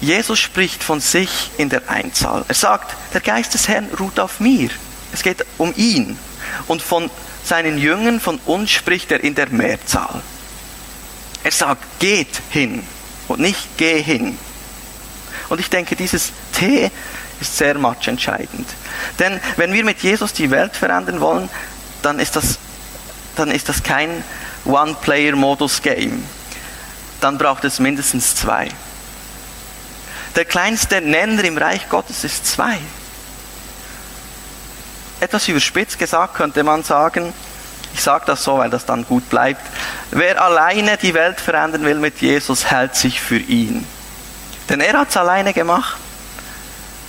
Jesus 0.00 0.38
spricht 0.38 0.82
von 0.82 1.00
sich 1.00 1.50
in 1.56 1.68
der 1.68 1.88
Einzahl. 1.88 2.44
Er 2.48 2.54
sagt, 2.54 2.94
der 3.14 3.20
Geist 3.20 3.54
des 3.54 3.68
Herrn 3.68 3.88
ruht 3.98 4.20
auf 4.20 4.40
mir. 4.40 4.70
Es 5.12 5.22
geht 5.22 5.44
um 5.58 5.72
ihn. 5.76 6.18
Und 6.66 6.82
von 6.82 7.10
seinen 7.44 7.78
Jüngern, 7.78 8.20
von 8.20 8.38
uns 8.44 8.70
spricht 8.70 9.10
er 9.10 9.22
in 9.22 9.34
der 9.34 9.48
Mehrzahl. 9.48 10.20
Er 11.44 11.50
sagt, 11.50 12.00
geht 12.00 12.42
hin 12.50 12.82
und 13.28 13.40
nicht 13.40 13.76
geh 13.76 14.02
hin. 14.02 14.38
Und 15.48 15.60
ich 15.60 15.70
denke, 15.70 15.96
dieses 15.96 16.32
T 16.52 16.90
ist 17.40 17.56
sehr 17.56 17.78
much 17.78 18.08
entscheidend. 18.08 18.68
Denn 19.18 19.40
wenn 19.56 19.72
wir 19.72 19.84
mit 19.84 20.02
Jesus 20.02 20.32
die 20.32 20.50
Welt 20.50 20.74
verändern 20.74 21.20
wollen, 21.20 21.48
dann 22.02 22.18
ist 22.18 22.36
das, 22.36 22.58
dann 23.36 23.50
ist 23.50 23.68
das 23.68 23.82
kein 23.82 24.24
One-Player-Modus-Game. 24.64 26.24
Dann 27.20 27.38
braucht 27.38 27.64
es 27.64 27.78
mindestens 27.78 28.34
zwei. 28.34 28.68
Der 30.36 30.44
kleinste 30.44 31.00
Nenner 31.00 31.44
im 31.44 31.56
Reich 31.56 31.88
Gottes 31.88 32.22
ist 32.22 32.46
zwei. 32.46 32.78
Etwas 35.18 35.48
überspitzt 35.48 35.98
gesagt 35.98 36.34
könnte 36.34 36.62
man 36.62 36.82
sagen, 36.82 37.32
ich 37.94 38.02
sage 38.02 38.24
das 38.26 38.44
so, 38.44 38.58
weil 38.58 38.68
das 38.68 38.84
dann 38.84 39.06
gut 39.06 39.30
bleibt, 39.30 39.62
wer 40.10 40.42
alleine 40.42 40.98
die 40.98 41.14
Welt 41.14 41.40
verändern 41.40 41.84
will 41.84 41.94
mit 41.94 42.20
Jesus, 42.20 42.70
hält 42.70 42.94
sich 42.94 43.18
für 43.18 43.38
ihn. 43.38 43.86
Denn 44.68 44.82
er 44.82 44.98
hat 44.98 45.08
es 45.08 45.16
alleine 45.16 45.54
gemacht. 45.54 45.96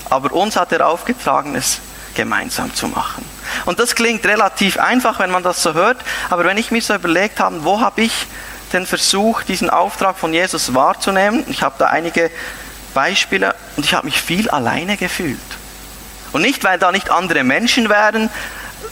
Aber 0.09 0.31
uns 0.31 0.55
hat 0.55 0.71
er 0.71 0.87
aufgetragen, 0.87 1.55
es 1.55 1.79
gemeinsam 2.15 2.73
zu 2.73 2.87
machen. 2.87 3.25
Und 3.65 3.79
das 3.79 3.95
klingt 3.95 4.25
relativ 4.25 4.79
einfach, 4.79 5.19
wenn 5.19 5.31
man 5.31 5.43
das 5.43 5.61
so 5.61 5.73
hört, 5.73 5.97
aber 6.29 6.45
wenn 6.45 6.57
ich 6.57 6.71
mir 6.71 6.81
so 6.81 6.95
überlegt 6.95 7.41
habe, 7.41 7.65
wo 7.65 7.81
habe 7.81 8.01
ich 8.01 8.27
den 8.71 8.85
Versuch, 8.85 9.43
diesen 9.43 9.69
Auftrag 9.69 10.17
von 10.17 10.33
Jesus 10.33 10.73
wahrzunehmen, 10.73 11.43
ich 11.49 11.61
habe 11.61 11.75
da 11.77 11.87
einige 11.87 12.31
Beispiele 12.97 13.53
und 13.75 13.85
ich 13.85 13.93
habe 13.93 14.07
mich 14.07 14.19
viel 14.19 14.49
alleine 14.49 14.97
gefühlt. 14.97 15.37
Und 16.33 16.41
nicht, 16.41 16.63
weil 16.63 16.79
da 16.79 16.91
nicht 16.91 17.11
andere 17.11 17.43
Menschen 17.43 17.89
wären, 17.89 18.31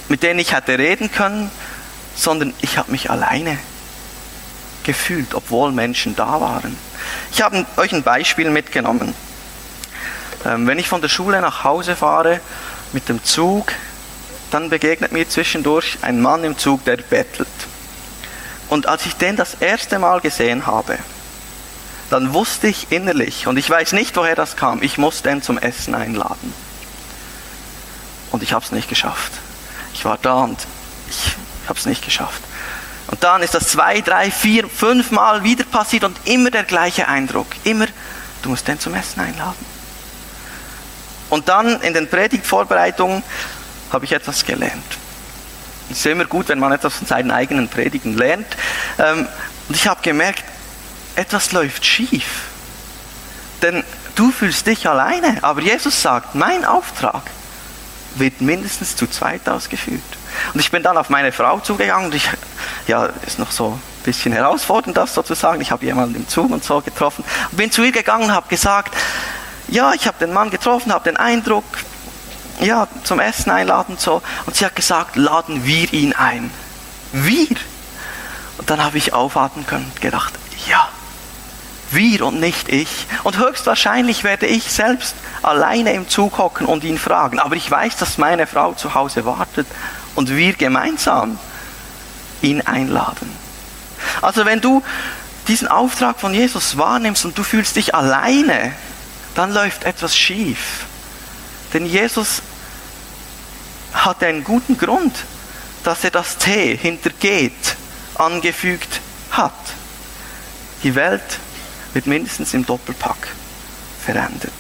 mit 0.10 0.22
denen 0.22 0.40
ich 0.40 0.54
hätte 0.54 0.78
reden 0.78 1.12
können, 1.12 1.50
sondern 2.16 2.54
ich 2.62 2.78
habe 2.78 2.92
mich 2.92 3.10
alleine 3.10 3.58
gefühlt, 4.84 5.34
obwohl 5.34 5.72
Menschen 5.72 6.16
da 6.16 6.40
waren. 6.40 6.78
Ich 7.32 7.42
habe 7.42 7.66
euch 7.78 7.94
ein 7.94 8.04
Beispiel 8.04 8.52
mitgenommen. 8.52 9.16
Ähm, 10.46 10.68
wenn 10.68 10.78
ich 10.78 10.88
von 10.88 11.02
der 11.02 11.10
Schule 11.10 11.42
nach 11.42 11.64
Hause 11.64 11.96
fahre 11.96 12.42
mit 12.94 13.10
dem 13.10 13.24
Zug, 13.24 13.72
dann 14.52 14.70
begegnet 14.70 15.14
mir 15.14 15.28
zwischendurch 15.28 15.98
ein 16.04 16.22
Mann 16.22 16.44
im 16.44 16.60
Zug, 16.60 16.86
der 16.86 16.98
bettelt. 16.98 17.48
Und 18.70 18.86
als 18.86 19.08
ich 19.08 19.16
den 19.16 19.36
das 19.36 19.56
erste 19.56 19.98
Mal 19.98 20.22
gesehen 20.22 20.68
habe, 20.68 21.00
dann 22.10 22.34
wusste 22.34 22.68
ich 22.68 22.92
innerlich, 22.92 23.48
und 23.48 23.58
ich 23.58 23.70
weiß 23.70 23.94
nicht, 23.94 24.16
woher 24.16 24.36
das 24.36 24.56
kam, 24.56 24.84
ich 24.84 24.98
muss 24.98 25.22
den 25.22 25.42
zum 25.42 25.58
Essen 25.58 25.96
einladen. 25.96 26.54
Und 28.32 28.44
ich 28.44 28.54
habe 28.54 28.64
es 28.64 28.72
nicht 28.72 28.90
geschafft. 28.90 29.32
Ich 29.94 30.06
war 30.06 30.18
da 30.22 30.44
und 30.44 30.60
ich 31.10 31.70
habe 31.70 31.80
es 31.80 31.86
nicht 31.86 32.04
geschafft. 32.04 32.42
Und 33.08 33.24
dann 33.24 33.42
ist 33.42 33.54
das 33.54 33.70
zwei, 33.70 34.02
drei, 34.02 34.32
vier, 34.32 34.68
fünf 34.68 35.12
Mal 35.12 35.44
wieder 35.44 35.64
passiert 35.64 36.04
und 36.04 36.18
immer 36.26 36.52
der 36.52 36.64
gleiche 36.64 37.08
Eindruck. 37.08 37.48
Immer, 37.64 37.86
du 38.42 38.50
musst 38.50 38.68
den 38.68 38.80
zum 38.80 38.94
Essen 38.96 39.22
einladen. 39.22 39.66
Und 41.30 41.48
dann 41.50 41.82
in 41.82 41.94
den 41.94 42.10
Predigtvorbereitungen 42.10 43.24
habe 43.92 44.06
ich 44.06 44.12
etwas 44.12 44.46
gelernt. 44.46 44.98
Es 45.90 46.00
ist 46.00 46.06
immer 46.08 46.26
gut, 46.26 46.50
wenn 46.50 46.60
man 46.60 46.72
etwas 46.72 46.96
von 46.96 47.08
seinen 47.08 47.32
eigenen 47.32 47.68
Predigen 47.68 48.18
lernt. 48.18 48.48
Ähm, 48.98 49.28
und 49.68 49.76
ich 49.76 49.88
habe 49.88 50.02
gemerkt, 50.02 50.44
etwas 51.16 51.52
läuft 51.52 51.86
schief. 51.86 52.44
Denn 53.62 53.84
du 54.16 54.32
fühlst 54.32 54.68
dich 54.68 54.88
alleine, 54.88 55.40
aber 55.42 55.62
Jesus 55.62 56.02
sagt, 56.02 56.36
mein 56.36 56.66
Auftrag 56.66 57.24
wird 58.16 58.42
mindestens 58.42 58.96
zu 58.96 59.08
zweit 59.08 59.48
ausgeführt. 59.48 60.02
Und 60.54 60.60
ich 60.60 60.72
bin 60.72 60.84
dann 60.84 60.98
auf 60.98 61.10
meine 61.10 61.32
Frau 61.32 61.60
zugegangen 61.60 62.08
und 62.08 62.16
ich, 62.16 62.30
ja, 62.88 63.10
ist 63.26 63.40
noch 63.40 63.52
so 63.52 63.72
ein 63.72 64.04
bisschen 64.04 64.34
herausfordernd, 64.34 64.96
das 64.96 65.14
sozusagen. 65.14 65.62
Ich 65.62 65.72
habe 65.72 65.86
jemanden 65.86 66.16
im 66.16 66.28
Zug 66.28 66.52
und 66.52 66.64
so 66.64 66.82
getroffen 66.82 67.24
bin 67.52 67.72
zu 67.72 67.84
ihr 67.84 67.92
gegangen 67.92 68.26
und 68.26 68.34
habe 68.34 68.48
gesagt, 68.48 68.96
ja, 69.68 69.94
ich 69.94 70.08
habe 70.08 70.18
den 70.20 70.34
Mann 70.34 70.50
getroffen, 70.50 70.94
habe 70.94 71.06
den 71.06 71.18
Eindruck, 71.18 71.66
ja, 72.60 72.88
zum 73.04 73.20
Essen 73.20 73.52
einladen 73.52 73.96
und 73.96 74.00
so. 74.00 74.22
Und 74.46 74.56
sie 74.56 74.66
hat 74.66 74.76
gesagt, 74.76 75.16
laden 75.16 75.66
wir 75.66 75.92
ihn 75.94 76.14
ein. 76.14 76.52
Wir. 77.12 77.56
Und 78.58 78.70
dann 78.70 78.84
habe 78.84 78.98
ich 78.98 79.14
aufatmen 79.14 79.66
können 79.66 79.92
und 79.94 80.02
gedacht, 80.02 80.34
ja, 80.68 80.88
wir 81.96 82.26
und 82.26 82.40
nicht 82.40 82.70
ich. 82.70 83.08
Und 83.24 83.38
höchstwahrscheinlich 83.38 84.24
werde 84.24 84.46
ich 84.46 84.72
selbst 84.72 85.16
alleine 85.42 85.94
im 85.94 86.08
Zug 86.10 86.38
hocken 86.38 86.68
und 86.68 86.84
ihn 86.84 86.98
fragen. 86.98 87.40
Aber 87.40 87.56
ich 87.56 87.70
weiß, 87.70 87.98
dass 87.98 88.18
meine 88.18 88.48
Frau 88.48 88.74
zu 88.74 88.94
Hause 88.94 89.26
wartet 89.26 89.68
und 90.16 90.36
wir 90.36 90.54
gemeinsam 90.54 91.40
ihn 92.42 92.62
einladen. 92.62 93.30
Also 94.22 94.46
wenn 94.46 94.62
du 94.62 94.84
diesen 95.48 95.68
Auftrag 95.68 96.20
von 96.20 96.34
Jesus 96.34 96.78
wahrnimmst 96.78 97.26
und 97.26 97.38
du 97.38 97.44
fühlst 97.44 97.76
dich 97.76 97.96
alleine, 97.96 98.74
dann 99.36 99.54
läuft 99.54 99.84
etwas 99.84 100.18
schief. 100.18 100.86
Denn 101.74 101.86
Jesus 101.86 102.42
hat 103.94 104.24
einen 104.24 104.44
guten 104.44 104.78
Grund, 104.78 105.16
dass 105.84 106.04
er 106.04 106.12
das 106.12 106.38
T 106.38 106.76
hinter 106.76 107.10
geht 107.12 107.76
angefügt 108.16 109.02
hat. 109.32 109.54
Die 110.84 110.96
Welt 110.96 111.40
wird 111.96 112.08
mindestens 112.08 112.54
im 112.54 112.66
Doppelpack 112.66 113.30
verändert. 114.04 114.52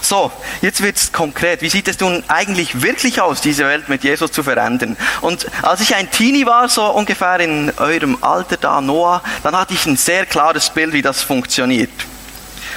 So, 0.00 0.32
jetzt 0.62 0.82
wird 0.82 0.96
es 0.96 1.12
konkret. 1.12 1.60
Wie 1.60 1.68
sieht 1.68 1.86
es 1.86 2.00
nun 2.00 2.24
eigentlich 2.28 2.80
wirklich 2.80 3.20
aus, 3.20 3.42
diese 3.42 3.66
Welt 3.66 3.90
mit 3.90 4.04
Jesus 4.04 4.32
zu 4.32 4.42
verändern? 4.42 4.96
Und 5.20 5.46
als 5.62 5.82
ich 5.82 5.94
ein 5.94 6.10
Teenie 6.10 6.46
war, 6.46 6.68
so 6.70 6.86
ungefähr 6.86 7.40
in 7.40 7.70
eurem 7.76 8.16
Alter 8.22 8.56
da, 8.56 8.80
Noah, 8.80 9.22
dann 9.42 9.54
hatte 9.54 9.74
ich 9.74 9.84
ein 9.84 9.98
sehr 9.98 10.24
klares 10.24 10.70
Bild, 10.70 10.94
wie 10.94 11.02
das 11.02 11.22
funktioniert. 11.22 11.90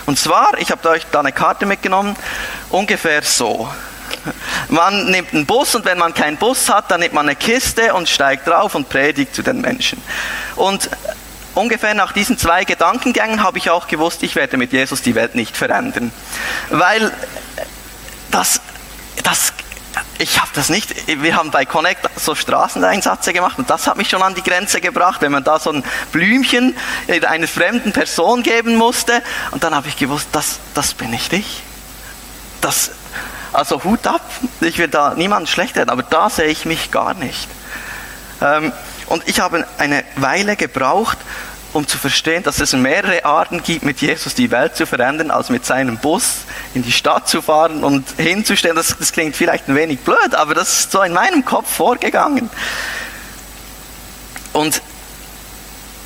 Und 0.05 0.19
zwar, 0.19 0.57
ich 0.59 0.71
habe 0.71 0.89
euch 0.89 1.05
da 1.09 1.21
eine 1.21 1.31
Karte 1.31 1.65
mitgenommen, 1.65 2.17
ungefähr 2.69 3.21
so. 3.21 3.69
Man 4.69 5.11
nimmt 5.11 5.33
einen 5.33 5.45
Bus 5.45 5.75
und 5.75 5.85
wenn 5.85 5.97
man 5.97 6.13
keinen 6.13 6.37
Bus 6.37 6.69
hat, 6.69 6.91
dann 6.91 6.99
nimmt 6.99 7.13
man 7.13 7.27
eine 7.27 7.35
Kiste 7.35 7.93
und 7.93 8.09
steigt 8.09 8.47
drauf 8.47 8.75
und 8.75 8.89
predigt 8.89 9.35
zu 9.35 9.41
den 9.41 9.61
Menschen. 9.61 10.01
Und 10.55 10.89
ungefähr 11.55 11.93
nach 11.93 12.11
diesen 12.11 12.37
zwei 12.37 12.63
Gedankengängen 12.63 13.43
habe 13.43 13.57
ich 13.57 13.69
auch 13.69 13.87
gewusst, 13.87 14.23
ich 14.23 14.35
werde 14.35 14.57
mit 14.57 14.71
Jesus 14.73 15.01
die 15.01 15.15
Welt 15.15 15.35
nicht 15.35 15.57
verändern. 15.57 16.11
Weil 16.69 17.11
das, 18.31 18.61
das 19.23 19.53
ich 20.17 20.39
habe 20.39 20.51
das 20.53 20.69
nicht, 20.69 21.07
wir 21.07 21.35
haben 21.35 21.51
bei 21.51 21.65
Connect 21.65 22.07
so 22.15 22.35
Straßeneinsätze 22.35 23.33
gemacht 23.33 23.57
und 23.57 23.69
das 23.69 23.87
hat 23.87 23.97
mich 23.97 24.09
schon 24.09 24.21
an 24.21 24.35
die 24.35 24.43
Grenze 24.43 24.79
gebracht, 24.79 25.21
wenn 25.21 25.31
man 25.31 25.43
da 25.43 25.59
so 25.59 25.71
ein 25.71 25.83
Blümchen 26.11 26.77
einer 27.07 27.47
fremden 27.47 27.91
Person 27.91 28.43
geben 28.43 28.75
musste 28.75 29.23
und 29.49 29.63
dann 29.63 29.73
habe 29.73 29.87
ich 29.87 29.97
gewusst, 29.97 30.27
das, 30.31 30.59
das 30.75 30.93
bin 30.93 31.09
nicht 31.09 31.33
ich. 31.33 31.63
Das, 32.61 32.91
also 33.53 33.83
Hut 33.83 34.07
ab, 34.07 34.21
ich 34.61 34.77
will 34.77 34.87
da 34.87 35.13
niemanden 35.13 35.47
schlecht 35.47 35.77
reden, 35.77 35.89
aber 35.89 36.03
da 36.03 36.29
sehe 36.29 36.47
ich 36.47 36.65
mich 36.65 36.91
gar 36.91 37.13
nicht. 37.13 37.47
Ähm, 38.41 38.71
und 39.07 39.27
ich 39.27 39.39
habe 39.39 39.67
eine 39.77 40.03
Weile 40.15 40.55
gebraucht, 40.55 41.17
um 41.73 41.87
zu 41.87 41.97
verstehen, 41.97 42.43
dass 42.43 42.59
es 42.59 42.73
mehrere 42.73 43.23
Arten 43.25 43.63
gibt, 43.63 43.83
mit 43.83 44.01
Jesus 44.01 44.35
die 44.35 44.51
Welt 44.51 44.75
zu 44.75 44.85
verändern, 44.85 45.31
als 45.31 45.49
mit 45.49 45.65
seinem 45.65 45.97
Bus 45.97 46.39
in 46.73 46.83
die 46.83 46.91
Stadt 46.91 47.29
zu 47.29 47.41
fahren 47.41 47.83
und 47.83 48.05
hinzustellen. 48.17 48.75
Das, 48.75 48.95
das 48.97 49.11
klingt 49.11 49.35
vielleicht 49.35 49.67
ein 49.67 49.75
wenig 49.75 49.99
blöd, 49.99 50.35
aber 50.35 50.53
das 50.53 50.79
ist 50.79 50.91
so 50.91 51.01
in 51.01 51.13
meinem 51.13 51.45
Kopf 51.45 51.73
vorgegangen. 51.73 52.49
Und 54.53 54.81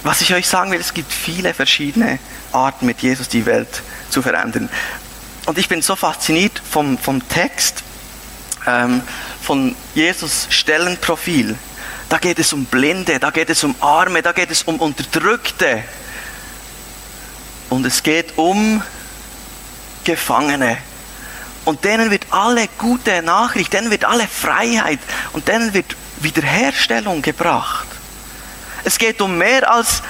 was 0.03 0.21
ich 0.21 0.33
euch 0.35 0.47
sagen 0.47 0.71
will, 0.71 0.79
es 0.79 0.93
gibt 0.93 1.11
viele 1.11 1.53
verschiedene 1.53 2.19
Arten, 2.51 2.85
mit 2.85 3.01
Jesus 3.01 3.27
die 3.27 3.45
Welt 3.47 3.81
zu 4.09 4.21
verändern. 4.21 4.69
Und 5.45 5.59
ich 5.59 5.69
bin 5.69 5.81
so 5.81 5.95
fasziniert 5.95 6.59
vom, 6.69 6.97
vom 6.97 7.27
Text, 7.27 7.83
ähm, 8.65 9.01
von 9.41 9.75
Jesus 9.93 10.47
Stellenprofil. 10.49 11.55
Da 12.09 12.17
geht 12.17 12.39
es 12.39 12.51
um 12.51 12.65
Blinde, 12.65 13.19
da 13.19 13.29
geht 13.29 13.49
es 13.49 13.63
um 13.63 13.75
Arme, 13.79 14.21
da 14.23 14.31
geht 14.31 14.49
es 14.49 14.63
um 14.63 14.79
Unterdrückte. 14.79 15.83
Und 17.69 17.85
es 17.85 18.01
geht 18.01 18.37
um 18.37 18.81
Gefangene. 20.03 20.77
Und 21.63 21.83
denen 21.83 22.11
wird 22.11 22.27
alle 22.31 22.67
gute 22.77 23.21
Nachricht, 23.21 23.73
denen 23.73 23.91
wird 23.91 24.05
alle 24.05 24.27
Freiheit 24.27 24.99
und 25.33 25.47
denen 25.47 25.73
wird 25.73 25.95
Wiederherstellung 26.19 27.21
gebracht. 27.21 27.87
Es 28.83 28.97
geht 28.99 29.19
um 29.21 29.37
mehr 29.37 29.71
als, 29.71 30.03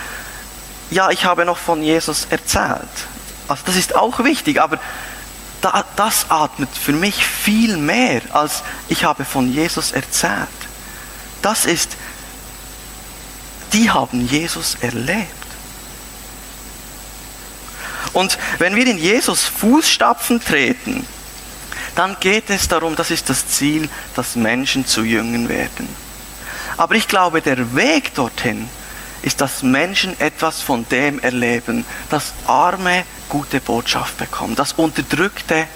ja, 0.92 1.10
ich 1.12 1.24
habe 1.24 1.46
noch 1.46 1.58
von 1.58 1.82
Jesus 1.82 2.28
erzählt. 2.30 2.82
Also 3.48 3.64
das 3.66 3.76
ist 3.78 3.96
auch 3.96 4.24
wichtig, 4.24 4.62
aber 4.62 4.80
das 5.96 6.26
atmet 6.30 6.70
für 6.70 6.94
mich 6.94 7.26
viel 7.26 7.78
mehr 7.78 8.22
als 8.32 8.64
ich 8.88 9.04
habe 9.04 9.26
von 9.26 9.52
Jesus 9.52 9.92
erzählt 9.92 10.50
das 11.46 11.66
ist, 11.66 11.96
die 13.72 13.92
haben 13.92 14.28
Jesus 14.28 14.78
erlebt. 14.82 15.30
Und 18.14 18.40
wenn 18.58 18.76
wir 18.76 18.88
in 18.88 18.98
Jesus 18.98 19.44
Fußstapfen 19.44 20.44
treten, 20.44 21.06
dann 21.94 22.18
geht 22.20 22.50
es 22.50 22.68
darum, 22.68 22.96
das 22.96 23.12
ist 23.12 23.30
das 23.30 23.48
Ziel, 23.48 23.90
dass 24.16 24.36
Menschen 24.36 24.88
zu 24.88 25.04
Jüngern 25.04 25.48
werden. 25.48 25.88
Aber 26.78 26.96
ich 26.96 27.08
glaube, 27.08 27.44
der 27.44 27.76
Weg 27.76 28.16
dorthin 28.16 28.68
ist, 29.22 29.40
dass 29.40 29.62
Menschen 29.62 30.20
etwas 30.20 30.62
von 30.62 30.90
dem 30.90 31.20
erleben, 31.20 31.86
dass 32.10 32.34
Arme 32.48 33.06
gute 33.30 33.60
Botschaft 33.60 34.18
bekommen, 34.18 34.56
dass 34.56 34.74
Unterdrückte 34.74 35.68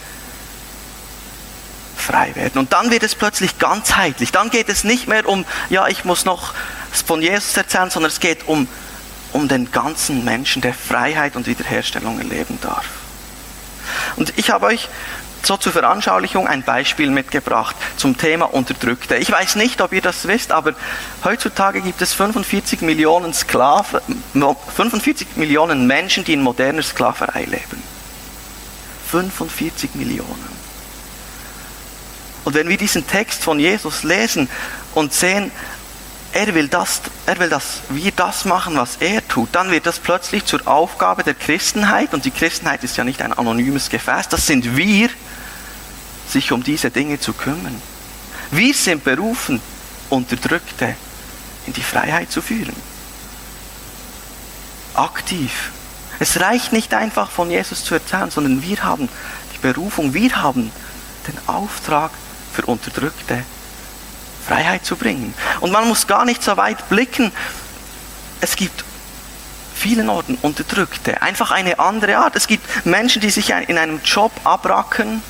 frei 1.96 2.36
werden. 2.36 2.60
Und 2.60 2.74
dann 2.74 2.92
wird 2.92 3.04
es 3.04 3.16
plötzlich 3.16 3.60
ganzheitlich. 3.60 4.32
Dann 4.32 4.50
geht 4.50 4.70
es 4.70 4.84
nicht 4.84 5.08
mehr 5.08 5.28
um, 5.28 5.46
ja, 5.70 5.88
ich 5.88 6.06
muss 6.06 6.26
noch 6.26 6.54
von 6.92 7.22
Jesus 7.22 7.56
erzählen, 7.56 7.90
sondern 7.90 8.12
es 8.12 8.20
geht 8.20 8.48
um, 8.48 8.68
um 9.34 9.48
den 9.48 9.72
ganzen 9.72 10.24
Menschen, 10.26 10.62
der 10.62 10.74
Freiheit 10.74 11.36
und 11.36 11.46
Wiederherstellung 11.46 12.20
erleben 12.20 12.58
darf. 12.62 12.86
Und 14.16 14.34
ich 14.38 14.50
habe 14.50 14.68
euch 14.68 14.90
so 15.46 15.58
zur 15.58 15.72
Veranschaulichung 15.72 16.48
ein 16.48 16.64
Beispiel 16.64 17.10
mitgebracht 17.10 17.76
zum 17.98 18.18
Thema 18.18 18.54
Unterdrückte. 18.54 19.16
Ich 19.18 19.32
weiß 19.32 19.56
nicht, 19.56 19.82
ob 19.82 19.94
ihr 19.94 20.02
das 20.02 20.28
wisst, 20.28 20.52
aber 20.52 20.74
heutzutage 21.24 21.82
gibt 21.82 22.02
es 22.02 22.14
45 22.14 22.82
Millionen 22.82 23.34
Sklaven, 23.34 24.02
45 24.34 25.36
Millionen 25.36 25.88
Menschen, 25.88 26.24
die 26.24 26.34
in 26.34 26.42
moderner 26.42 26.84
Sklaverei 26.84 27.46
leben. 27.46 27.84
45 29.10 29.96
Millionen. 29.96 30.60
Und 32.46 32.54
wenn 32.54 32.70
wir 32.70 32.78
diesen 32.78 33.06
Text 33.06 33.44
von 33.44 33.60
Jesus 33.60 34.04
lesen 34.04 34.50
und 34.94 35.14
sehen, 35.14 35.52
er 36.32 36.54
will, 36.54 36.68
das, 36.68 37.02
er 37.26 37.40
will, 37.40 37.50
dass 37.50 37.82
wir 37.90 38.12
das 38.12 38.46
machen, 38.46 38.78
was 38.78 38.98
er 39.00 39.28
tut, 39.28 39.50
dann 39.54 39.72
wird 39.72 39.86
das 39.86 40.00
plötzlich 40.00 40.46
zur 40.46 40.68
Aufgabe 40.68 41.24
der 41.24 41.34
Christenheit, 41.34 42.14
und 42.14 42.26
die 42.26 42.32
Christenheit 42.32 42.84
ist 42.84 42.98
ja 42.98 43.04
nicht 43.04 43.22
ein 43.22 43.34
anonymes 43.34 43.90
Gefäß, 43.90 44.30
das 44.30 44.46
sind 44.46 44.78
wir, 44.78 45.10
sich 46.30 46.52
um 46.52 46.64
diese 46.64 46.92
Dinge 46.92 47.20
zu 47.20 47.34
kümmern. 47.34 47.82
Wir 48.52 48.74
sind 48.74 49.04
berufen, 49.04 49.62
Unterdrückte 50.10 50.96
in 51.68 51.74
die 51.74 51.84
Freiheit 51.84 52.32
zu 52.32 52.42
führen. 52.42 52.76
Aktiv. 54.94 55.72
Es 56.20 56.40
reicht 56.40 56.74
nicht 56.74 56.94
einfach 56.94 57.30
von 57.30 57.50
Jesus 57.50 57.84
zu 57.84 57.94
erzählen, 57.94 58.32
sondern 58.32 58.62
wir 58.62 58.84
haben 58.84 59.08
die 59.54 59.60
Berufung, 59.60 60.14
wir 60.14 60.42
haben 60.42 60.72
den 61.28 61.38
Auftrag, 61.48 62.12
für 62.52 62.66
Unterdrückte 62.66 63.44
Freiheit 64.46 64.86
zu 64.86 64.96
bringen. 64.96 65.34
Und 65.60 65.72
man 65.72 65.88
muss 65.88 66.08
gar 66.08 66.26
nicht 66.26 66.44
so 66.44 66.58
weit 66.58 66.90
blicken. 66.90 67.32
Es 68.42 68.56
gibt 68.56 68.84
vielen 69.76 70.10
Orten 70.10 70.38
Unterdrückte. 70.42 71.22
Einfach 71.22 71.52
eine 71.52 71.80
andere 71.80 72.18
Art. 72.18 72.36
Es 72.36 72.48
gibt 72.48 72.86
Menschen, 72.86 73.22
die 73.22 73.30
sich 73.30 73.52
in 73.52 73.78
einem 73.78 74.02
Job 74.04 74.32
abracken, 74.44 75.22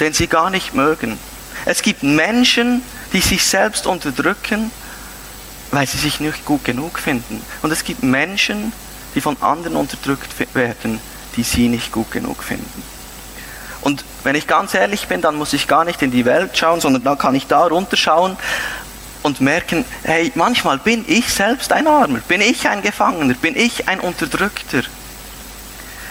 den 0.00 0.12
sie 0.12 0.26
gar 0.26 0.50
nicht 0.50 0.74
mögen. 0.74 1.18
Es 1.64 1.82
gibt 1.82 2.02
Menschen, 2.02 2.82
die 3.12 3.20
sich 3.20 3.44
selbst 3.44 3.86
unterdrücken, 3.86 4.70
weil 5.70 5.86
sie 5.86 5.98
sich 5.98 6.20
nicht 6.20 6.44
gut 6.44 6.64
genug 6.64 6.98
finden. 6.98 7.42
Und 7.62 7.70
es 7.70 7.84
gibt 7.84 8.02
Menschen, 8.02 8.72
die 9.14 9.20
von 9.20 9.40
anderen 9.40 9.76
unterdrückt 9.76 10.54
werden, 10.54 11.00
die 11.36 11.42
sie 11.42 11.68
nicht 11.68 11.92
gut 11.92 12.10
genug 12.10 12.42
finden. 12.42 12.82
Und 13.80 14.04
wenn 14.22 14.34
ich 14.34 14.46
ganz 14.46 14.72
ehrlich 14.74 15.08
bin, 15.08 15.20
dann 15.20 15.36
muss 15.36 15.52
ich 15.52 15.68
gar 15.68 15.84
nicht 15.84 16.00
in 16.00 16.10
die 16.10 16.24
Welt 16.24 16.56
schauen, 16.56 16.80
sondern 16.80 17.04
dann 17.04 17.18
kann 17.18 17.34
ich 17.34 17.46
da 17.46 17.66
runterschauen 17.66 18.36
und 19.22 19.40
merken, 19.40 19.84
hey, 20.04 20.32
manchmal 20.34 20.78
bin 20.78 21.04
ich 21.06 21.32
selbst 21.32 21.72
ein 21.72 21.86
Armer, 21.86 22.20
bin 22.20 22.40
ich 22.40 22.68
ein 22.68 22.82
Gefangener, 22.82 23.34
bin 23.34 23.56
ich 23.56 23.88
ein 23.88 24.00
Unterdrückter. 24.00 24.82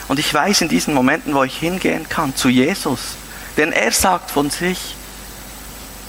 Und 0.08 0.20
ich 0.20 0.32
weiß 0.34 0.62
in 0.62 0.70
diesen 0.70 0.94
Momenten, 0.94 1.34
wo 1.34 1.44
ich 1.44 1.58
hingehen 1.58 2.08
kann, 2.10 2.36
zu 2.36 2.50
Jesus, 2.50 3.16
denn 3.58 3.72
er 3.72 3.92
sagt 3.92 4.32
von 4.32 4.50
sich, 4.50 4.96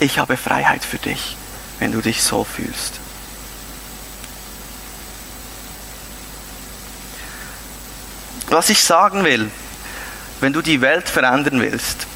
ich 0.01 0.19
habe 0.19 0.37
Freiheit 0.37 0.85
für 0.85 0.99
dich, 0.99 1.37
wenn 1.79 1.93
du 1.93 2.01
dich 2.01 2.23
so 2.23 2.45
fühlst. 2.45 3.01
Was 8.49 8.71
ich 8.71 8.83
sagen 8.83 9.25
will, 9.25 9.51
wenn 10.41 10.53
du 10.53 10.63
die 10.63 10.81
Welt 10.81 11.09
verändern 11.09 11.61
willst, 11.61 12.07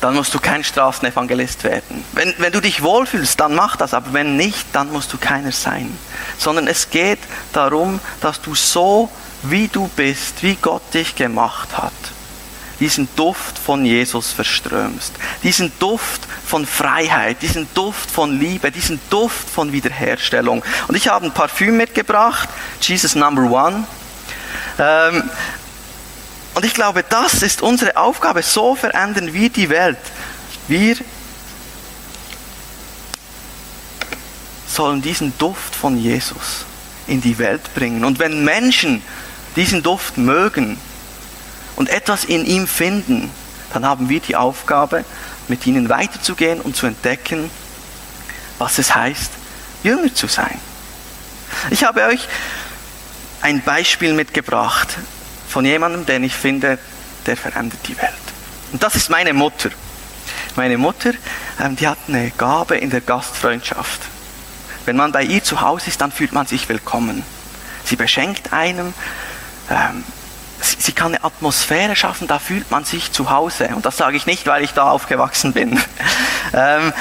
dann 0.00 0.14
musst 0.14 0.32
du 0.32 0.38
kein 0.38 0.64
Straßenevangelist 0.64 1.64
werden. 1.64 2.04
Wenn, 2.12 2.34
wenn 2.38 2.52
du 2.52 2.60
dich 2.60 2.82
wohlfühlst, 2.82 3.38
dann 3.38 3.54
mach 3.54 3.76
das, 3.76 3.92
aber 3.94 4.12
wenn 4.12 4.36
nicht, 4.36 4.66
dann 4.72 4.90
musst 4.90 5.12
du 5.12 5.18
keiner 5.18 5.52
sein. 5.52 5.96
Sondern 6.38 6.66
es 6.68 6.90
geht 6.90 7.18
darum, 7.52 8.00
dass 8.20 8.40
du 8.40 8.54
so, 8.54 9.10
wie 9.42 9.68
du 9.68 9.88
bist, 9.88 10.42
wie 10.42 10.54
Gott 10.54 10.82
dich 10.94 11.16
gemacht 11.16 11.76
hat, 11.76 11.92
diesen 12.80 13.08
Duft 13.14 13.58
von 13.58 13.84
Jesus 13.84 14.32
verströmst. 14.32 15.12
Diesen 15.42 15.70
Duft 15.78 16.22
von 16.46 16.66
Freiheit, 16.66 17.42
diesen 17.42 17.68
Duft 17.74 18.10
von 18.10 18.40
Liebe, 18.40 18.72
diesen 18.72 18.98
Duft 19.10 19.48
von 19.48 19.72
Wiederherstellung. 19.72 20.64
Und 20.88 20.96
ich 20.96 21.08
habe 21.08 21.26
ein 21.26 21.32
Parfüm 21.32 21.76
mitgebracht, 21.76 22.48
Jesus 22.80 23.14
Number 23.14 23.42
One. 23.42 23.84
Ähm, 24.78 25.30
und 26.54 26.64
ich 26.64 26.74
glaube, 26.74 27.04
das 27.08 27.42
ist 27.42 27.62
unsere 27.62 27.96
Aufgabe. 27.96 28.42
So 28.42 28.74
verändern 28.74 29.32
wir 29.32 29.50
die 29.50 29.68
Welt. 29.68 29.98
Wir 30.66 30.96
sollen 34.66 35.02
diesen 35.02 35.36
Duft 35.38 35.74
von 35.74 35.98
Jesus 35.98 36.64
in 37.06 37.20
die 37.20 37.38
Welt 37.38 37.74
bringen. 37.74 38.04
Und 38.04 38.18
wenn 38.18 38.44
Menschen 38.44 39.02
diesen 39.56 39.82
Duft 39.82 40.16
mögen 40.16 40.78
und 41.80 41.88
etwas 41.88 42.26
in 42.26 42.44
ihm 42.44 42.66
finden, 42.66 43.30
dann 43.72 43.86
haben 43.86 44.10
wir 44.10 44.20
die 44.20 44.36
Aufgabe, 44.36 45.02
mit 45.48 45.66
ihnen 45.66 45.88
weiterzugehen 45.88 46.60
und 46.60 46.76
zu 46.76 46.84
entdecken, 46.84 47.50
was 48.58 48.76
es 48.76 48.94
heißt, 48.94 49.32
Jünger 49.82 50.14
zu 50.14 50.26
sein. 50.26 50.60
Ich 51.70 51.82
habe 51.82 52.04
euch 52.04 52.28
ein 53.40 53.62
Beispiel 53.62 54.12
mitgebracht 54.12 54.88
von 55.48 55.64
jemandem, 55.64 56.04
den 56.04 56.22
ich 56.22 56.34
finde, 56.34 56.78
der 57.24 57.38
verändert 57.38 57.80
die 57.88 57.96
Welt. 57.96 58.12
Und 58.72 58.82
das 58.82 58.94
ist 58.94 59.08
meine 59.08 59.32
Mutter. 59.32 59.70
Meine 60.56 60.76
Mutter, 60.76 61.12
ähm, 61.58 61.76
die 61.76 61.88
hat 61.88 61.96
eine 62.08 62.30
Gabe 62.32 62.76
in 62.76 62.90
der 62.90 63.00
Gastfreundschaft. 63.00 64.02
Wenn 64.84 64.96
man 64.96 65.12
bei 65.12 65.22
ihr 65.22 65.42
zu 65.42 65.62
Hause 65.62 65.88
ist, 65.88 66.02
dann 66.02 66.12
fühlt 66.12 66.32
man 66.32 66.46
sich 66.46 66.68
willkommen. 66.68 67.24
Sie 67.86 67.96
beschenkt 67.96 68.52
einem, 68.52 68.92
ähm, 69.70 70.04
sie, 70.80 70.92
kann 70.92 71.14
eine 71.14 71.24
Atmosphäre 71.24 71.96
schaffen, 71.96 72.26
da 72.26 72.38
fühlt 72.38 72.70
man 72.70 72.84
sich 72.84 73.12
zu 73.12 73.30
Hause. 73.30 73.68
Und 73.74 73.84
das 73.86 73.96
sage 73.96 74.16
ich 74.16 74.26
nicht, 74.26 74.46
weil 74.46 74.64
ich 74.64 74.72
da 74.72 74.90
aufgewachsen 74.90 75.52
bin. 75.52 75.80
ähm, 76.52 76.92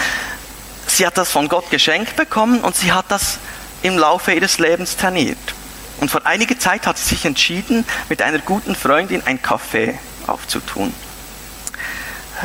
sie 0.87 1.05
hat 1.05 1.17
das 1.17 1.31
von 1.31 1.47
Gott 1.47 1.69
geschenkt 1.69 2.15
bekommen 2.15 2.61
und 2.61 2.75
sie 2.75 2.91
hat 2.91 3.05
das 3.09 3.39
im 3.81 3.97
Laufe 3.97 4.33
ihres 4.33 4.59
Lebens 4.59 4.97
trainiert. 4.97 5.37
Und 5.99 6.09
vor 6.09 6.25
einiger 6.25 6.57
Zeit 6.57 6.87
hat 6.87 6.97
sie 6.97 7.09
sich 7.09 7.25
entschieden, 7.25 7.85
mit 8.07 8.21
einer 8.21 8.39
guten 8.39 8.75
Freundin 8.75 9.21
ein 9.25 9.39
Café 9.39 9.95
aufzutun. 10.27 10.93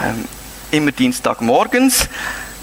Ähm, 0.02 0.24
immer 0.70 0.92
Dienstagmorgens 0.92 2.08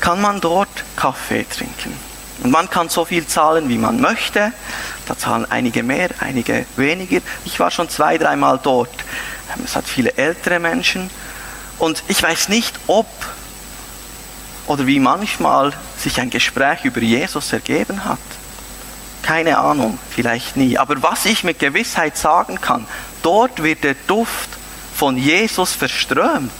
kann 0.01 0.21
man 0.21 0.41
dort 0.41 0.83
Kaffee 0.95 1.45
trinken. 1.45 2.10
Und 2.41 2.51
man 2.51 2.69
kann 2.69 2.89
so 2.89 3.05
viel 3.05 3.27
zahlen, 3.27 3.69
wie 3.69 3.77
man 3.77 4.01
möchte. 4.01 4.51
Da 5.05 5.17
zahlen 5.17 5.45
einige 5.49 5.83
mehr, 5.83 6.09
einige 6.19 6.65
weniger. 6.75 7.21
Ich 7.45 7.59
war 7.59 7.71
schon 7.71 7.89
zwei, 7.89 8.17
dreimal 8.17 8.59
dort. 8.61 8.93
Es 9.63 9.75
hat 9.75 9.87
viele 9.87 10.17
ältere 10.17 10.59
Menschen. 10.59 11.09
Und 11.77 12.03
ich 12.07 12.21
weiß 12.21 12.49
nicht, 12.49 12.79
ob 12.87 13.07
oder 14.67 14.87
wie 14.87 14.99
manchmal 14.99 15.73
sich 15.97 16.19
ein 16.19 16.29
Gespräch 16.29 16.85
über 16.85 17.01
Jesus 17.01 17.51
ergeben 17.51 18.05
hat. 18.05 18.19
Keine 19.21 19.57
Ahnung, 19.57 19.99
vielleicht 20.09 20.57
nie. 20.57 20.77
Aber 20.77 21.01
was 21.03 21.25
ich 21.25 21.43
mit 21.43 21.59
Gewissheit 21.59 22.17
sagen 22.17 22.59
kann, 22.61 22.87
dort 23.21 23.61
wird 23.61 23.83
der 23.83 23.95
Duft 24.07 24.49
von 24.95 25.17
Jesus 25.17 25.73
verströmt. 25.73 26.51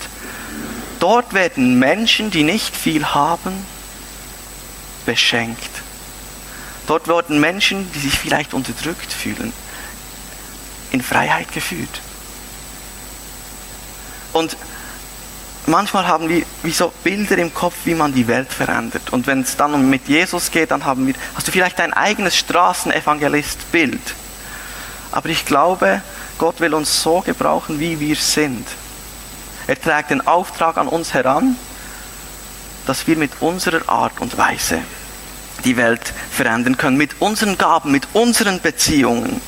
Dort 0.99 1.33
werden 1.33 1.79
Menschen, 1.79 2.29
die 2.29 2.43
nicht 2.43 2.75
viel 2.75 3.05
haben, 3.05 3.65
beschenkt. 5.05 5.69
Dort 6.87 7.07
werden 7.07 7.39
Menschen, 7.39 7.91
die 7.93 7.99
sich 7.99 8.17
vielleicht 8.17 8.53
unterdrückt 8.53 9.13
fühlen, 9.13 9.53
in 10.91 11.01
Freiheit 11.01 11.51
geführt. 11.53 12.01
Und 14.33 14.57
manchmal 15.65 16.07
haben 16.07 16.29
wir 16.29 16.43
wie 16.63 16.71
so 16.71 16.91
Bilder 17.03 17.37
im 17.37 17.53
Kopf, 17.53 17.75
wie 17.85 17.95
man 17.95 18.13
die 18.13 18.27
Welt 18.27 18.51
verändert. 18.51 19.11
Und 19.11 19.27
wenn 19.27 19.41
es 19.41 19.55
dann 19.57 19.73
um 19.73 19.89
mit 19.89 20.07
Jesus 20.07 20.51
geht, 20.51 20.71
dann 20.71 20.85
haben 20.85 21.07
wir, 21.07 21.13
hast 21.35 21.47
du 21.47 21.51
vielleicht 21.51 21.79
dein 21.79 21.93
eigenes 21.93 22.35
Straßenevangelist-Bild. 22.37 24.15
Aber 25.11 25.29
ich 25.29 25.45
glaube, 25.45 26.01
Gott 26.37 26.59
will 26.59 26.73
uns 26.73 27.03
so 27.03 27.21
gebrauchen, 27.21 27.79
wie 27.79 27.99
wir 27.99 28.15
sind. 28.15 28.67
Er 29.67 29.79
trägt 29.79 30.09
den 30.09 30.25
Auftrag 30.25 30.77
an 30.77 30.87
uns 30.87 31.13
heran, 31.13 31.55
dass 32.85 33.07
wir 33.07 33.15
mit 33.15 33.31
unserer 33.41 33.87
Art 33.87 34.19
und 34.19 34.37
Weise 34.37 34.79
die 35.65 35.77
Welt 35.77 36.13
verändern 36.31 36.77
können, 36.77 36.97
mit 36.97 37.21
unseren 37.21 37.57
Gaben, 37.57 37.91
mit 37.91 38.07
unseren 38.13 38.59
Beziehungen. 38.61 39.41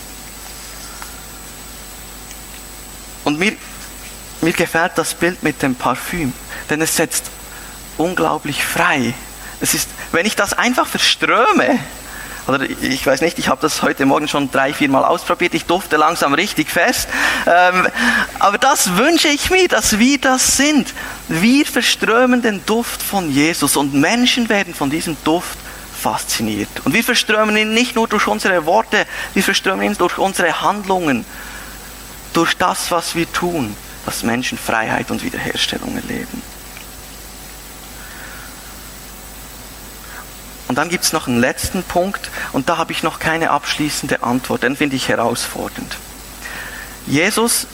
Und 3.23 3.39
mir 3.39 3.53
mir 4.43 4.51
gefällt 4.51 4.93
das 4.95 5.13
Bild 5.13 5.41
mit 5.41 5.61
dem 5.61 5.75
Parfüm, 5.75 6.33
denn 6.69 6.81
es 6.81 6.97
setzt 6.97 7.31
unglaublich 7.97 8.63
frei. 8.63 9.13
Es 9.61 9.73
ist, 9.73 9.89
wenn 10.11 10.25
ich 10.25 10.35
das 10.35 10.51
einfach 10.51 10.85
verströme, 10.85 11.79
oder 12.47 12.61
ich 12.69 13.05
weiß 13.05 13.21
nicht, 13.21 13.39
ich 13.39 13.47
habe 13.47 13.61
das 13.61 13.81
heute 13.81 14.05
Morgen 14.05 14.27
schon 14.27 14.51
drei, 14.51 14.73
vier 14.73 14.89
Mal 14.89 15.05
ausprobiert, 15.05 15.53
ich 15.53 15.65
durfte 15.65 15.97
langsam 15.97 16.33
richtig 16.33 16.69
fest. 16.69 17.07
Ähm, 17.45 17.87
aber 18.39 18.57
das 18.57 18.97
wünsche 18.97 19.29
ich 19.29 19.49
mir, 19.49 19.67
dass 19.67 19.99
wir 19.99 20.17
das 20.19 20.57
sind. 20.57 20.93
Wir 21.27 21.65
verströmen 21.65 22.41
den 22.41 22.65
Duft 22.65 23.01
von 23.01 23.31
Jesus 23.31 23.77
und 23.77 23.93
Menschen 23.93 24.49
werden 24.49 24.73
von 24.73 24.89
diesem 24.89 25.15
Duft 25.23 25.57
fasziniert. 26.01 26.69
Und 26.83 26.93
wir 26.93 27.03
verströmen 27.03 27.55
ihn 27.55 27.73
nicht 27.73 27.95
nur 27.95 28.07
durch 28.07 28.27
unsere 28.27 28.65
Worte, 28.65 29.05
wir 29.33 29.43
verströmen 29.43 29.83
ihn 29.83 29.97
durch 29.97 30.17
unsere 30.17 30.61
Handlungen, 30.61 31.25
durch 32.33 32.57
das, 32.57 32.91
was 32.91 33.15
wir 33.15 33.31
tun 33.31 33.75
dass 34.05 34.23
Menschen 34.23 34.57
Freiheit 34.57 35.11
und 35.11 35.23
Wiederherstellung 35.23 35.95
erleben. 35.95 36.41
Und 40.73 40.77
dann 40.77 40.89
gibt 40.89 41.03
es 41.03 41.13
noch 41.13 41.27
einen 41.27 41.39
letzten 41.39 41.83
Punkt 41.83 42.31
und 42.51 42.67
da 42.67 42.77
habe 42.77 42.93
ich 42.93 43.03
noch 43.03 43.19
keine 43.19 43.51
abschließende 43.51 44.23
Antwort, 44.23 44.63
den 44.63 44.75
finde 44.75 44.95
ich 44.95 45.07
herausfordernd. 45.07 45.97
Jesus 47.05 47.67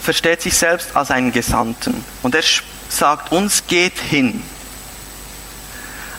versteht 0.00 0.42
sich 0.42 0.56
selbst 0.56 0.94
als 0.94 1.10
einen 1.10 1.32
Gesandten 1.32 2.04
und 2.22 2.36
er 2.36 2.44
sagt, 2.88 3.32
uns 3.32 3.66
geht 3.66 3.98
hin. 3.98 4.40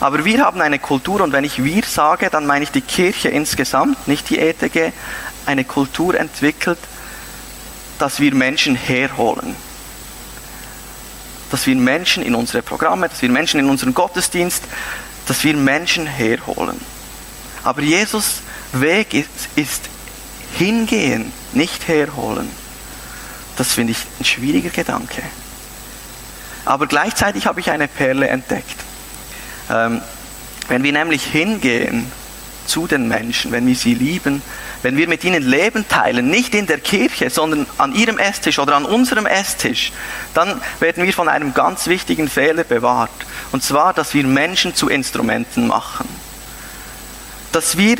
Aber 0.01 0.25
wir 0.25 0.43
haben 0.43 0.59
eine 0.59 0.77
Kultur 0.77 1.21
und 1.21 1.31
wenn 1.31 1.45
ich 1.45 1.63
wir 1.63 1.83
sage, 1.85 2.29
dann 2.29 2.45
meine 2.45 2.63
ich 2.63 2.71
die 2.71 2.81
Kirche 2.81 3.29
insgesamt, 3.29 4.09
nicht 4.09 4.29
die 4.29 4.39
ETG, 4.39 4.91
eine 5.45 5.63
Kultur 5.63 6.19
entwickelt, 6.19 6.79
dass 7.97 8.19
wir 8.19 8.35
Menschen 8.35 8.75
herholen. 8.75 9.55
Dass 11.49 11.65
wir 11.65 11.77
Menschen 11.77 12.23
in 12.23 12.35
unsere 12.35 12.61
Programme, 12.61 13.07
dass 13.07 13.21
wir 13.21 13.29
Menschen 13.29 13.61
in 13.61 13.69
unseren 13.69 13.93
Gottesdienst, 13.93 14.65
dass 15.29 15.43
wir 15.43 15.55
Menschen 15.55 16.07
herholen. 16.07 16.81
Aber 17.63 17.81
Jesus 17.81 18.41
Weg 18.73 19.13
ist, 19.13 19.29
ist 19.55 19.83
hingehen, 20.57 21.31
nicht 21.53 21.87
herholen. 21.87 22.49
Das 23.55 23.73
finde 23.73 23.91
ich 23.91 23.99
ein 24.19 24.25
schwieriger 24.25 24.71
Gedanke. 24.71 25.21
Aber 26.65 26.87
gleichzeitig 26.87 27.45
habe 27.45 27.59
ich 27.59 27.69
eine 27.69 27.87
Perle 27.87 28.27
entdeckt. 28.27 28.75
Ähm, 29.69 30.01
wenn 30.67 30.81
wir 30.81 30.93
nämlich 30.93 31.25
hingehen 31.25 32.11
zu 32.65 32.87
den 32.87 33.07
Menschen, 33.07 33.51
wenn 33.51 33.67
wir 33.67 33.75
sie 33.75 33.93
lieben, 33.93 34.41
wenn 34.81 34.97
wir 34.97 35.07
mit 35.07 35.23
ihnen 35.23 35.43
Leben 35.43 35.87
teilen, 35.87 36.29
nicht 36.29 36.55
in 36.55 36.67
der 36.67 36.79
Kirche, 36.79 37.29
sondern 37.29 37.65
an 37.77 37.93
ihrem 37.93 38.17
Esstisch 38.17 38.59
oder 38.59 38.75
an 38.75 38.85
unserem 38.85 39.25
Esstisch, 39.25 39.91
dann 40.33 40.61
werden 40.79 41.03
wir 41.03 41.13
von 41.13 41.27
einem 41.27 41.53
ganz 41.53 41.87
wichtigen 41.87 42.29
Fehler 42.29 42.63
bewahrt. 42.63 43.11
Und 43.51 43.63
zwar, 43.63 43.93
dass 43.93 44.13
wir 44.13 44.23
Menschen 44.25 44.75
zu 44.75 44.89
Instrumenten 44.89 45.67
machen. 45.67 46.07
Dass 47.51 47.77
wir 47.77 47.97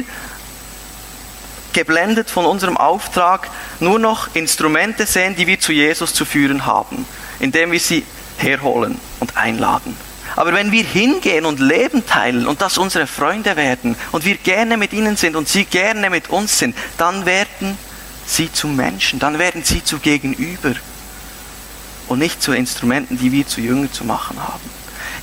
geblendet 1.74 2.30
von 2.30 2.46
unserem 2.46 2.78
Auftrag 2.78 3.50
nur 3.80 4.00
noch 4.00 4.34
Instrumente 4.36 5.06
sehen, 5.06 5.36
die 5.36 5.48
wir 5.48 5.60
zu 5.60 5.72
Jesus 5.72 6.14
zu 6.14 6.26
führen 6.26 6.66
haben, 6.66 7.06
indem 7.40 7.72
wir 7.72 7.80
sie 7.80 8.06
herholen 8.38 9.00
und 9.20 9.38
einladen. 9.38 10.09
Aber 10.40 10.54
wenn 10.54 10.72
wir 10.72 10.86
hingehen 10.86 11.46
und 11.46 11.60
Leben 11.60 12.06
teilen 12.06 12.48
und 12.48 12.62
das 12.62 12.78
unsere 12.78 13.08
Freunde 13.08 13.58
werden 13.58 13.98
und 14.14 14.24
wir 14.24 14.38
gerne 14.38 14.78
mit 14.78 14.94
ihnen 14.94 15.18
sind 15.18 15.36
und 15.36 15.50
sie 15.50 15.66
gerne 15.66 16.10
mit 16.10 16.30
uns 16.30 16.60
sind, 16.60 16.78
dann 16.98 17.26
werden 17.26 17.78
sie 18.26 18.50
zu 18.50 18.70
Menschen, 18.70 19.20
dann 19.20 19.38
werden 19.38 19.66
sie 19.66 19.84
zu 19.84 20.00
Gegenüber 20.00 20.76
und 22.08 22.20
nicht 22.20 22.42
zu 22.42 22.54
Instrumenten, 22.54 23.20
die 23.20 23.34
wir 23.34 23.48
zu 23.48 23.60
Jüngern 23.60 23.92
zu 23.92 24.06
machen 24.06 24.42
haben. 24.42 24.62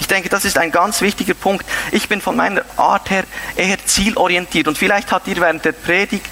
Ich 0.00 0.07
denke, 0.07 0.29
das 0.29 0.44
ist 0.44 0.59
ein 0.59 0.70
ganz 0.70 1.00
wichtiger 1.00 1.33
Punkt. 1.33 1.64
Ich 1.92 2.11
bin 2.11 2.20
von 2.20 2.37
meiner 2.37 2.61
Art 2.76 3.09
her 3.09 3.24
eher 3.57 3.79
zielorientiert 3.87 4.68
und 4.68 4.76
vielleicht 4.76 5.12
hat 5.12 5.26
ihr 5.29 5.37
während 5.37 5.64
der 5.64 5.72
Predigt 5.72 6.29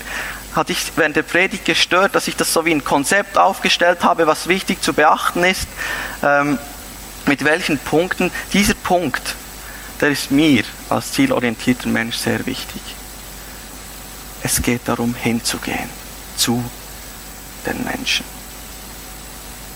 hat 0.54 0.68
ich 0.68 0.92
während 0.96 1.16
der 1.16 1.22
Predigt 1.22 1.64
gestört, 1.64 2.14
dass 2.14 2.28
ich 2.28 2.36
das 2.36 2.52
so 2.52 2.66
wie 2.66 2.70
ein 2.70 2.84
Konzept 2.84 3.38
aufgestellt 3.38 4.04
habe, 4.04 4.26
was 4.26 4.46
wichtig 4.46 4.82
zu 4.82 4.92
beachten 4.92 5.42
ist. 5.42 5.66
Ähm, 6.22 6.58
mit 7.26 7.44
welchen 7.44 7.78
Punkten, 7.78 8.30
dieser 8.52 8.74
Punkt, 8.74 9.34
der 10.00 10.10
ist 10.10 10.30
mir 10.30 10.64
als 10.88 11.12
zielorientierter 11.12 11.88
Mensch 11.88 12.16
sehr 12.16 12.44
wichtig. 12.46 12.82
Es 14.42 14.60
geht 14.60 14.82
darum, 14.87 15.14
hinzugehen 15.14 15.88
zu 16.37 16.62
den 17.66 17.82
Menschen 17.84 18.26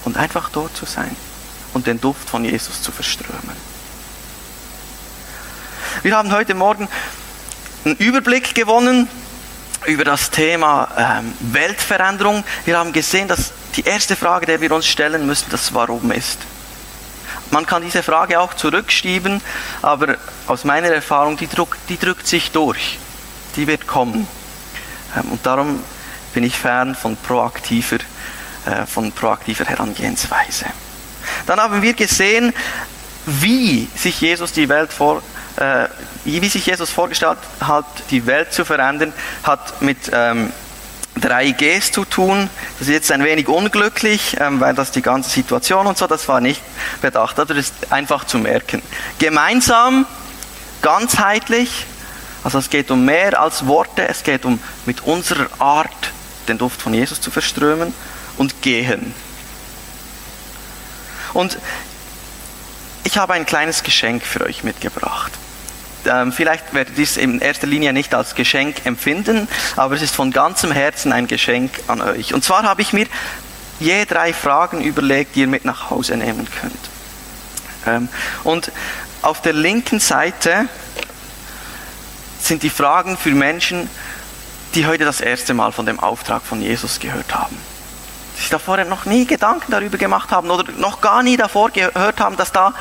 und 0.04 0.16
einfach 0.16 0.50
dort 0.50 0.76
zu 0.76 0.84
sein 0.84 1.16
und 1.72 1.86
den 1.86 2.00
Duft 2.00 2.28
von 2.28 2.44
Jesus 2.44 2.82
zu 2.82 2.92
verströmen. 2.92 3.56
Wir 6.02 6.16
haben 6.16 6.32
heute 6.32 6.54
Morgen 6.54 6.88
einen 7.84 7.96
Überblick 7.96 8.54
gewonnen 8.54 9.08
über 9.86 10.04
das 10.04 10.30
Thema 10.30 10.88
ähm, 10.96 11.32
Weltveränderung. 11.40 12.44
Wir 12.64 12.78
haben 12.78 12.92
gesehen, 12.92 13.28
dass 13.28 13.52
die 13.76 13.84
erste 13.84 14.16
Frage, 14.16 14.46
der 14.46 14.60
wir 14.60 14.72
uns 14.72 14.86
stellen 14.86 15.26
müssen, 15.26 15.46
das 15.50 15.72
Warum 15.72 16.10
ist. 16.10 16.38
Man 17.50 17.66
kann 17.66 17.82
diese 17.82 18.02
Frage 18.02 18.40
auch 18.40 18.54
zurückschieben, 18.54 19.40
aber 19.82 20.16
aus 20.46 20.64
meiner 20.64 20.88
Erfahrung, 20.88 21.36
die, 21.36 21.48
druck, 21.48 21.76
die 21.88 21.98
drückt 21.98 22.26
sich 22.26 22.50
durch. 22.50 22.98
Die 23.56 23.66
wird 23.66 23.86
kommen. 23.86 24.26
Ähm, 25.16 25.32
und 25.32 25.46
darum 25.46 25.82
bin 26.34 26.44
ich 26.44 26.56
fern 26.56 26.94
von 26.94 27.16
proaktiver, 27.16 27.98
äh, 28.66 28.86
von 28.86 29.12
proaktiver 29.12 29.64
Herangehensweise. 29.64 30.66
Dann 31.46 31.60
haben 31.60 31.82
wir 31.82 31.94
gesehen, 31.94 32.52
wie 33.26 33.88
sich 33.94 34.20
Jesus 34.20 34.52
die 34.52 34.68
Welt 34.68 34.92
vor, 34.92 35.22
äh, 35.56 35.88
wie 36.24 36.48
sich 36.48 36.66
Jesus 36.66 36.90
vorgestellt 36.90 37.38
hat, 37.60 37.86
die 38.10 38.26
Welt 38.26 38.52
zu 38.52 38.64
verändern, 38.64 39.12
hat 39.42 39.80
mit 39.82 40.10
ähm, 40.12 40.52
drei 41.20 41.50
Gs 41.52 41.92
zu 41.92 42.04
tun. 42.04 42.50
Das 42.78 42.88
ist 42.88 42.94
jetzt 42.94 43.12
ein 43.12 43.24
wenig 43.24 43.48
unglücklich, 43.48 44.36
ähm, 44.40 44.60
weil 44.60 44.74
das 44.74 44.90
die 44.90 45.02
ganze 45.02 45.30
Situation 45.30 45.86
und 45.86 45.98
so, 45.98 46.06
das 46.06 46.28
war 46.28 46.40
nicht 46.40 46.62
bedacht. 47.00 47.38
Das 47.38 47.50
ist 47.50 47.74
einfach 47.90 48.24
zu 48.24 48.38
merken. 48.38 48.82
Gemeinsam, 49.18 50.06
ganzheitlich, 50.82 51.86
also 52.44 52.58
es 52.58 52.70
geht 52.70 52.90
um 52.90 53.04
mehr 53.04 53.40
als 53.40 53.66
Worte, 53.66 54.08
es 54.08 54.22
geht 54.22 54.44
um 54.44 54.60
mit 54.86 55.02
unserer 55.02 55.48
Art 55.58 56.12
den 56.48 56.58
Duft 56.58 56.80
von 56.80 56.94
Jesus 56.94 57.20
zu 57.20 57.30
verströmen 57.30 57.92
und 58.36 58.62
gehen. 58.62 59.14
Und 61.34 61.58
ich 63.04 63.18
habe 63.18 63.34
ein 63.34 63.46
kleines 63.46 63.82
Geschenk 63.82 64.22
für 64.22 64.44
euch 64.44 64.64
mitgebracht. 64.64 65.32
Ähm, 66.06 66.32
vielleicht 66.32 66.72
werdet 66.74 66.96
ihr 66.96 67.04
es 67.04 67.16
in 67.16 67.40
erster 67.40 67.66
Linie 67.66 67.92
nicht 67.92 68.14
als 68.14 68.34
Geschenk 68.34 68.86
empfinden, 68.86 69.48
aber 69.76 69.94
es 69.94 70.02
ist 70.02 70.14
von 70.14 70.30
ganzem 70.30 70.72
Herzen 70.72 71.12
ein 71.12 71.26
Geschenk 71.26 71.72
an 71.88 72.00
euch. 72.00 72.34
Und 72.34 72.44
zwar 72.44 72.62
habe 72.62 72.82
ich 72.82 72.92
mir 72.92 73.06
je 73.80 74.04
drei 74.04 74.32
Fragen 74.32 74.82
überlegt, 74.82 75.34
die 75.34 75.40
ihr 75.40 75.46
mit 75.46 75.64
nach 75.64 75.90
Hause 75.90 76.16
nehmen 76.16 76.46
könnt. 76.60 76.88
Ähm, 77.86 78.08
und 78.44 78.72
auf 79.22 79.42
der 79.42 79.52
linken 79.52 80.00
Seite 80.00 80.68
sind 82.40 82.62
die 82.62 82.70
Fragen 82.70 83.16
für 83.16 83.30
Menschen, 83.30 83.90
die 84.74 84.86
heute 84.86 85.04
das 85.04 85.20
erste 85.20 85.54
Mal 85.54 85.72
von 85.72 85.86
dem 85.86 85.98
Auftrag 85.98 86.42
von 86.42 86.62
Jesus 86.62 87.00
gehört 87.00 87.34
haben. 87.34 87.56
Die 88.36 88.40
sich 88.40 88.50
davor 88.50 88.76
noch 88.84 89.06
nie 89.06 89.26
Gedanken 89.26 89.72
darüber 89.72 89.98
gemacht 89.98 90.30
haben 90.30 90.50
oder 90.50 90.70
noch 90.72 91.00
gar 91.00 91.22
nie 91.22 91.36
davor 91.36 91.70
gehört 91.70 92.20
haben, 92.20 92.36
dass 92.36 92.52
da 92.52 92.74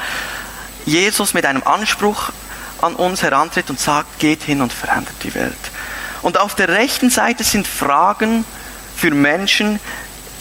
Jesus 0.86 1.34
mit 1.34 1.46
einem 1.46 1.64
Anspruch 1.64 2.30
an 2.82 2.96
uns 2.96 3.22
herantritt 3.24 3.70
und 3.70 3.80
sagt, 3.80 4.20
geht 4.20 4.44
hin 4.44 4.62
und 4.62 4.74
verändert 4.74 5.16
die 5.24 5.34
Welt. 5.36 5.54
Und 6.22 6.40
auf 6.40 6.56
der 6.56 6.70
rechten 6.70 7.10
Seite 7.10 7.44
sind 7.44 7.68
Fragen 7.68 8.46
für 8.96 9.12
Menschen, 9.12 9.80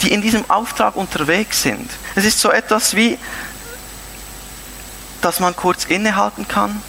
die 0.01 0.11
in 0.11 0.21
diesem 0.21 0.49
Auftrag 0.49 0.95
unterwegs 0.95 1.61
sind. 1.61 1.89
Es 2.15 2.25
ist 2.25 2.39
so 2.39 2.51
etwas 2.51 2.95
wie, 2.95 3.17
dass 5.21 5.39
man 5.39 5.55
kurz 5.55 5.85
innehalten 5.85 6.47
kann, 6.47 6.81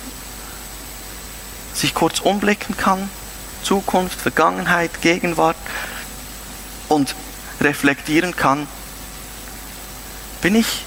sich 1.74 1.94
kurz 1.94 2.20
umblicken 2.20 2.76
kann, 2.76 3.08
Zukunft, 3.62 4.20
Vergangenheit, 4.20 5.00
Gegenwart 5.00 5.56
und 6.88 7.14
reflektieren 7.61 8.37
kann, 8.37 8.66
bin 10.40 10.54
ich 10.54 10.84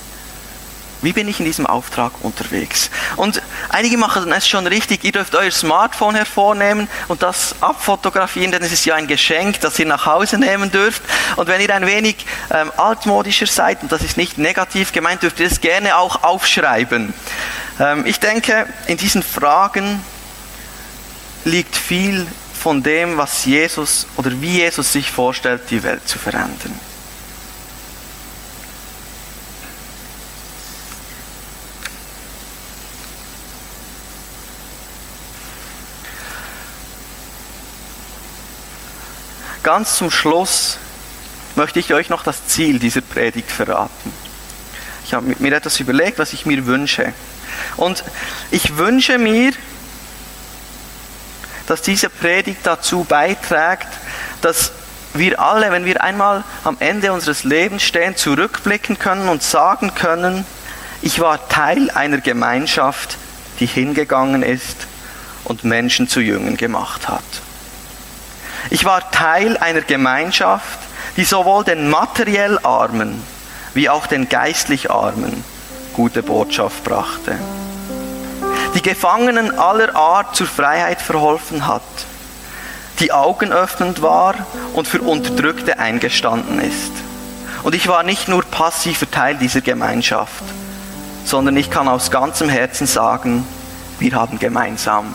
wie 1.02 1.14
bin 1.14 1.28
ich 1.28 1.40
in 1.40 1.46
diesem 1.46 1.66
Auftrag 1.66 2.12
unterwegs? 2.22 2.90
Und 3.16 3.42
einige 3.70 3.98
machen 3.98 4.32
es 4.32 4.48
schon 4.48 4.68
richtig. 4.68 5.04
Ihr 5.04 5.12
dürft 5.12 5.36
euer 5.36 5.52
Smartphone 5.52 6.16
hervornehmen 6.16 6.88
und 7.08 7.24
das 7.24 7.56
abfotografieren, 7.62 8.52
denn 8.52 8.62
es 8.62 8.72
ist 8.72 8.86
ja 8.86 8.96
ein 8.96 9.08
Geschenk, 9.08 9.60
das 9.62 9.80
ihr 9.80 9.86
nach 9.86 10.06
Hause 10.06 10.38
nehmen 10.38 10.72
dürft. 10.72 11.02
Und 11.36 11.48
wenn 11.48 11.62
ihr 11.62 11.74
ein 11.74 11.88
wenig 11.88 12.26
ähm, 12.52 12.72
altmodischer 12.78 13.48
seid, 13.48 13.82
und 13.82 13.92
das 13.92 14.04
ist 14.04 14.18
nicht 14.18 14.38
negativ 14.38 14.92
gemeint, 14.92 15.24
dürft 15.24 15.40
ihr 15.40 15.48
es 15.48 15.62
gerne 15.62 15.98
auch 15.98 16.24
aufschreiben. 16.24 17.14
Ähm, 17.80 18.06
ich 18.06 18.20
denke, 18.20 18.68
in 18.88 18.98
diesen 18.98 19.24
Fragen 19.24 20.04
liegt 21.46 21.76
viel 21.76 22.28
von 22.54 22.84
dem, 22.84 23.18
was 23.18 23.46
Jesus 23.46 24.06
oder 24.18 24.30
wie 24.40 24.60
Jesus 24.60 24.94
sich 24.94 25.10
vorstellt, 25.10 25.64
die 25.72 25.82
Welt 25.82 26.08
zu 26.08 26.20
verändern. 26.20 26.91
Ganz 39.64 39.98
zum 39.98 40.10
Schluss 40.10 40.78
möchte 41.56 41.80
ich 41.80 41.94
euch 41.94 42.10
noch 42.10 42.24
das 42.24 42.48
Ziel 42.48 42.80
dieser 42.80 43.02
Predigt 43.02 43.52
verraten. 43.52 44.14
Ich 45.06 45.14
habe 45.14 45.36
mir 45.38 45.54
etwas 45.54 45.80
überlegt, 45.80 46.20
was 46.20 46.34
ich 46.34 46.46
mir 46.46 46.66
wünsche. 46.66 47.14
Und 47.78 48.04
ich 48.50 48.78
wünsche 48.78 49.18
mir, 49.18 49.52
dass 51.68 51.82
diese 51.82 52.10
Predigt 52.10 52.62
dazu 52.64 53.04
beiträgt, 53.04 53.88
dass 54.42 54.72
wir 55.14 55.40
alle, 55.40 55.72
wenn 55.72 55.86
wir 55.86 56.02
einmal 56.02 56.44
am 56.64 56.78
Ende 56.80 57.12
unseres 57.12 57.44
Lebens 57.44 57.84
stehen, 57.84 58.16
zurückblicken 58.16 58.98
können 58.98 59.30
und 59.30 59.44
sagen 59.44 59.94
können, 59.94 60.46
ich 61.02 61.20
war 61.20 61.48
Teil 61.50 61.90
einer 61.92 62.20
Gemeinschaft, 62.20 63.18
die 63.60 63.66
hingegangen 63.66 64.44
ist 64.44 64.88
und 65.44 65.64
Menschen 65.64 66.08
zu 66.08 66.22
Jüngern 66.22 66.58
gemacht 66.58 67.10
hat. 67.10 67.24
Ich 68.72 68.86
war 68.86 69.12
Teil 69.12 69.58
einer 69.58 69.82
Gemeinschaft, 69.82 70.80
die 71.18 71.26
sowohl 71.26 71.66
den 71.66 71.90
materiell 71.90 72.58
Armen 72.64 73.22
wie 73.74 73.90
auch 73.90 74.08
den 74.08 74.30
geistlich 74.30 74.90
Armen 74.90 75.44
gute 75.94 76.24
Botschaft 76.24 76.84
brachte. 76.86 77.38
Die 78.74 78.82
Gefangenen 78.82 79.58
aller 79.60 79.94
Art 79.96 80.38
zur 80.38 80.48
Freiheit 80.48 81.02
verholfen 81.02 81.68
hat, 81.68 81.82
die 83.02 83.12
Augen 83.12 83.52
öffnend 83.52 84.02
war 84.02 84.36
und 84.74 84.88
für 84.88 85.02
Unterdrückte 85.02 85.78
eingestanden 85.78 86.62
ist. 86.62 86.94
Und 87.64 87.76
ich 87.76 87.90
war 87.90 88.04
nicht 88.04 88.30
nur 88.30 88.44
passiver 88.44 89.12
Teil 89.12 89.36
dieser 89.36 89.62
Gemeinschaft, 89.62 90.44
sondern 91.26 91.58
ich 91.58 91.70
kann 91.70 91.90
aus 91.90 92.10
ganzem 92.10 92.48
Herzen 92.48 92.88
sagen, 92.88 93.46
wir 94.00 94.14
haben 94.14 94.40
gemeinsam 94.40 95.14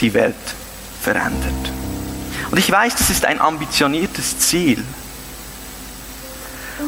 die 0.00 0.12
Welt 0.12 0.34
verändert. 1.00 1.79
Und 2.50 2.58
ich 2.58 2.70
weiß, 2.70 2.94
das 2.96 3.10
ist 3.10 3.24
ein 3.24 3.40
ambitioniertes 3.40 4.38
Ziel. 4.38 4.84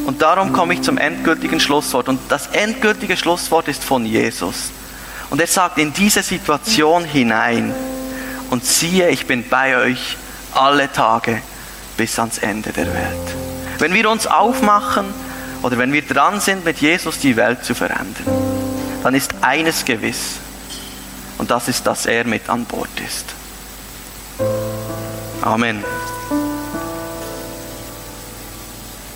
Und 0.05 0.21
darum 0.21 0.51
komme 0.51 0.73
ich 0.73 0.81
zum 0.81 0.97
endgültigen 0.97 1.59
Schlusswort. 1.59 2.09
Und 2.09 2.19
das 2.29 2.47
endgültige 2.47 3.15
Schlusswort 3.15 3.67
ist 3.67 3.83
von 3.83 4.05
Jesus. 4.05 4.71
Und 5.29 5.39
er 5.39 5.47
sagt 5.47 5.77
in 5.77 5.93
diese 5.93 6.21
Situation 6.21 7.05
hinein, 7.05 7.73
und 8.49 8.63
siehe, 8.63 9.09
ich 9.09 9.25
bin 9.25 9.49
bei 9.49 9.77
euch 9.77 10.15
alle 10.53 10.91
Tage 10.91 11.41
bis 11.97 12.19
ans 12.19 12.37
Ende 12.37 12.71
der 12.71 12.85
Welt. 12.85 13.35
Wenn 13.79 13.95
wir 13.95 14.07
uns 14.11 14.27
aufmachen 14.27 15.05
oder 15.63 15.79
wenn 15.79 15.91
wir 15.91 16.03
dran 16.03 16.39
sind, 16.39 16.63
mit 16.63 16.77
Jesus 16.77 17.17
die 17.17 17.35
Welt 17.35 17.65
zu 17.65 17.73
verändern, 17.73 18.27
dann 19.01 19.15
ist 19.15 19.33
eines 19.41 19.85
gewiss. 19.85 20.35
Und 21.39 21.49
das 21.49 21.67
ist, 21.67 21.87
dass 21.87 22.05
er 22.05 22.25
mit 22.25 22.47
an 22.47 22.65
Bord 22.65 22.91
ist. 23.03 23.25
Amen. 25.43 25.83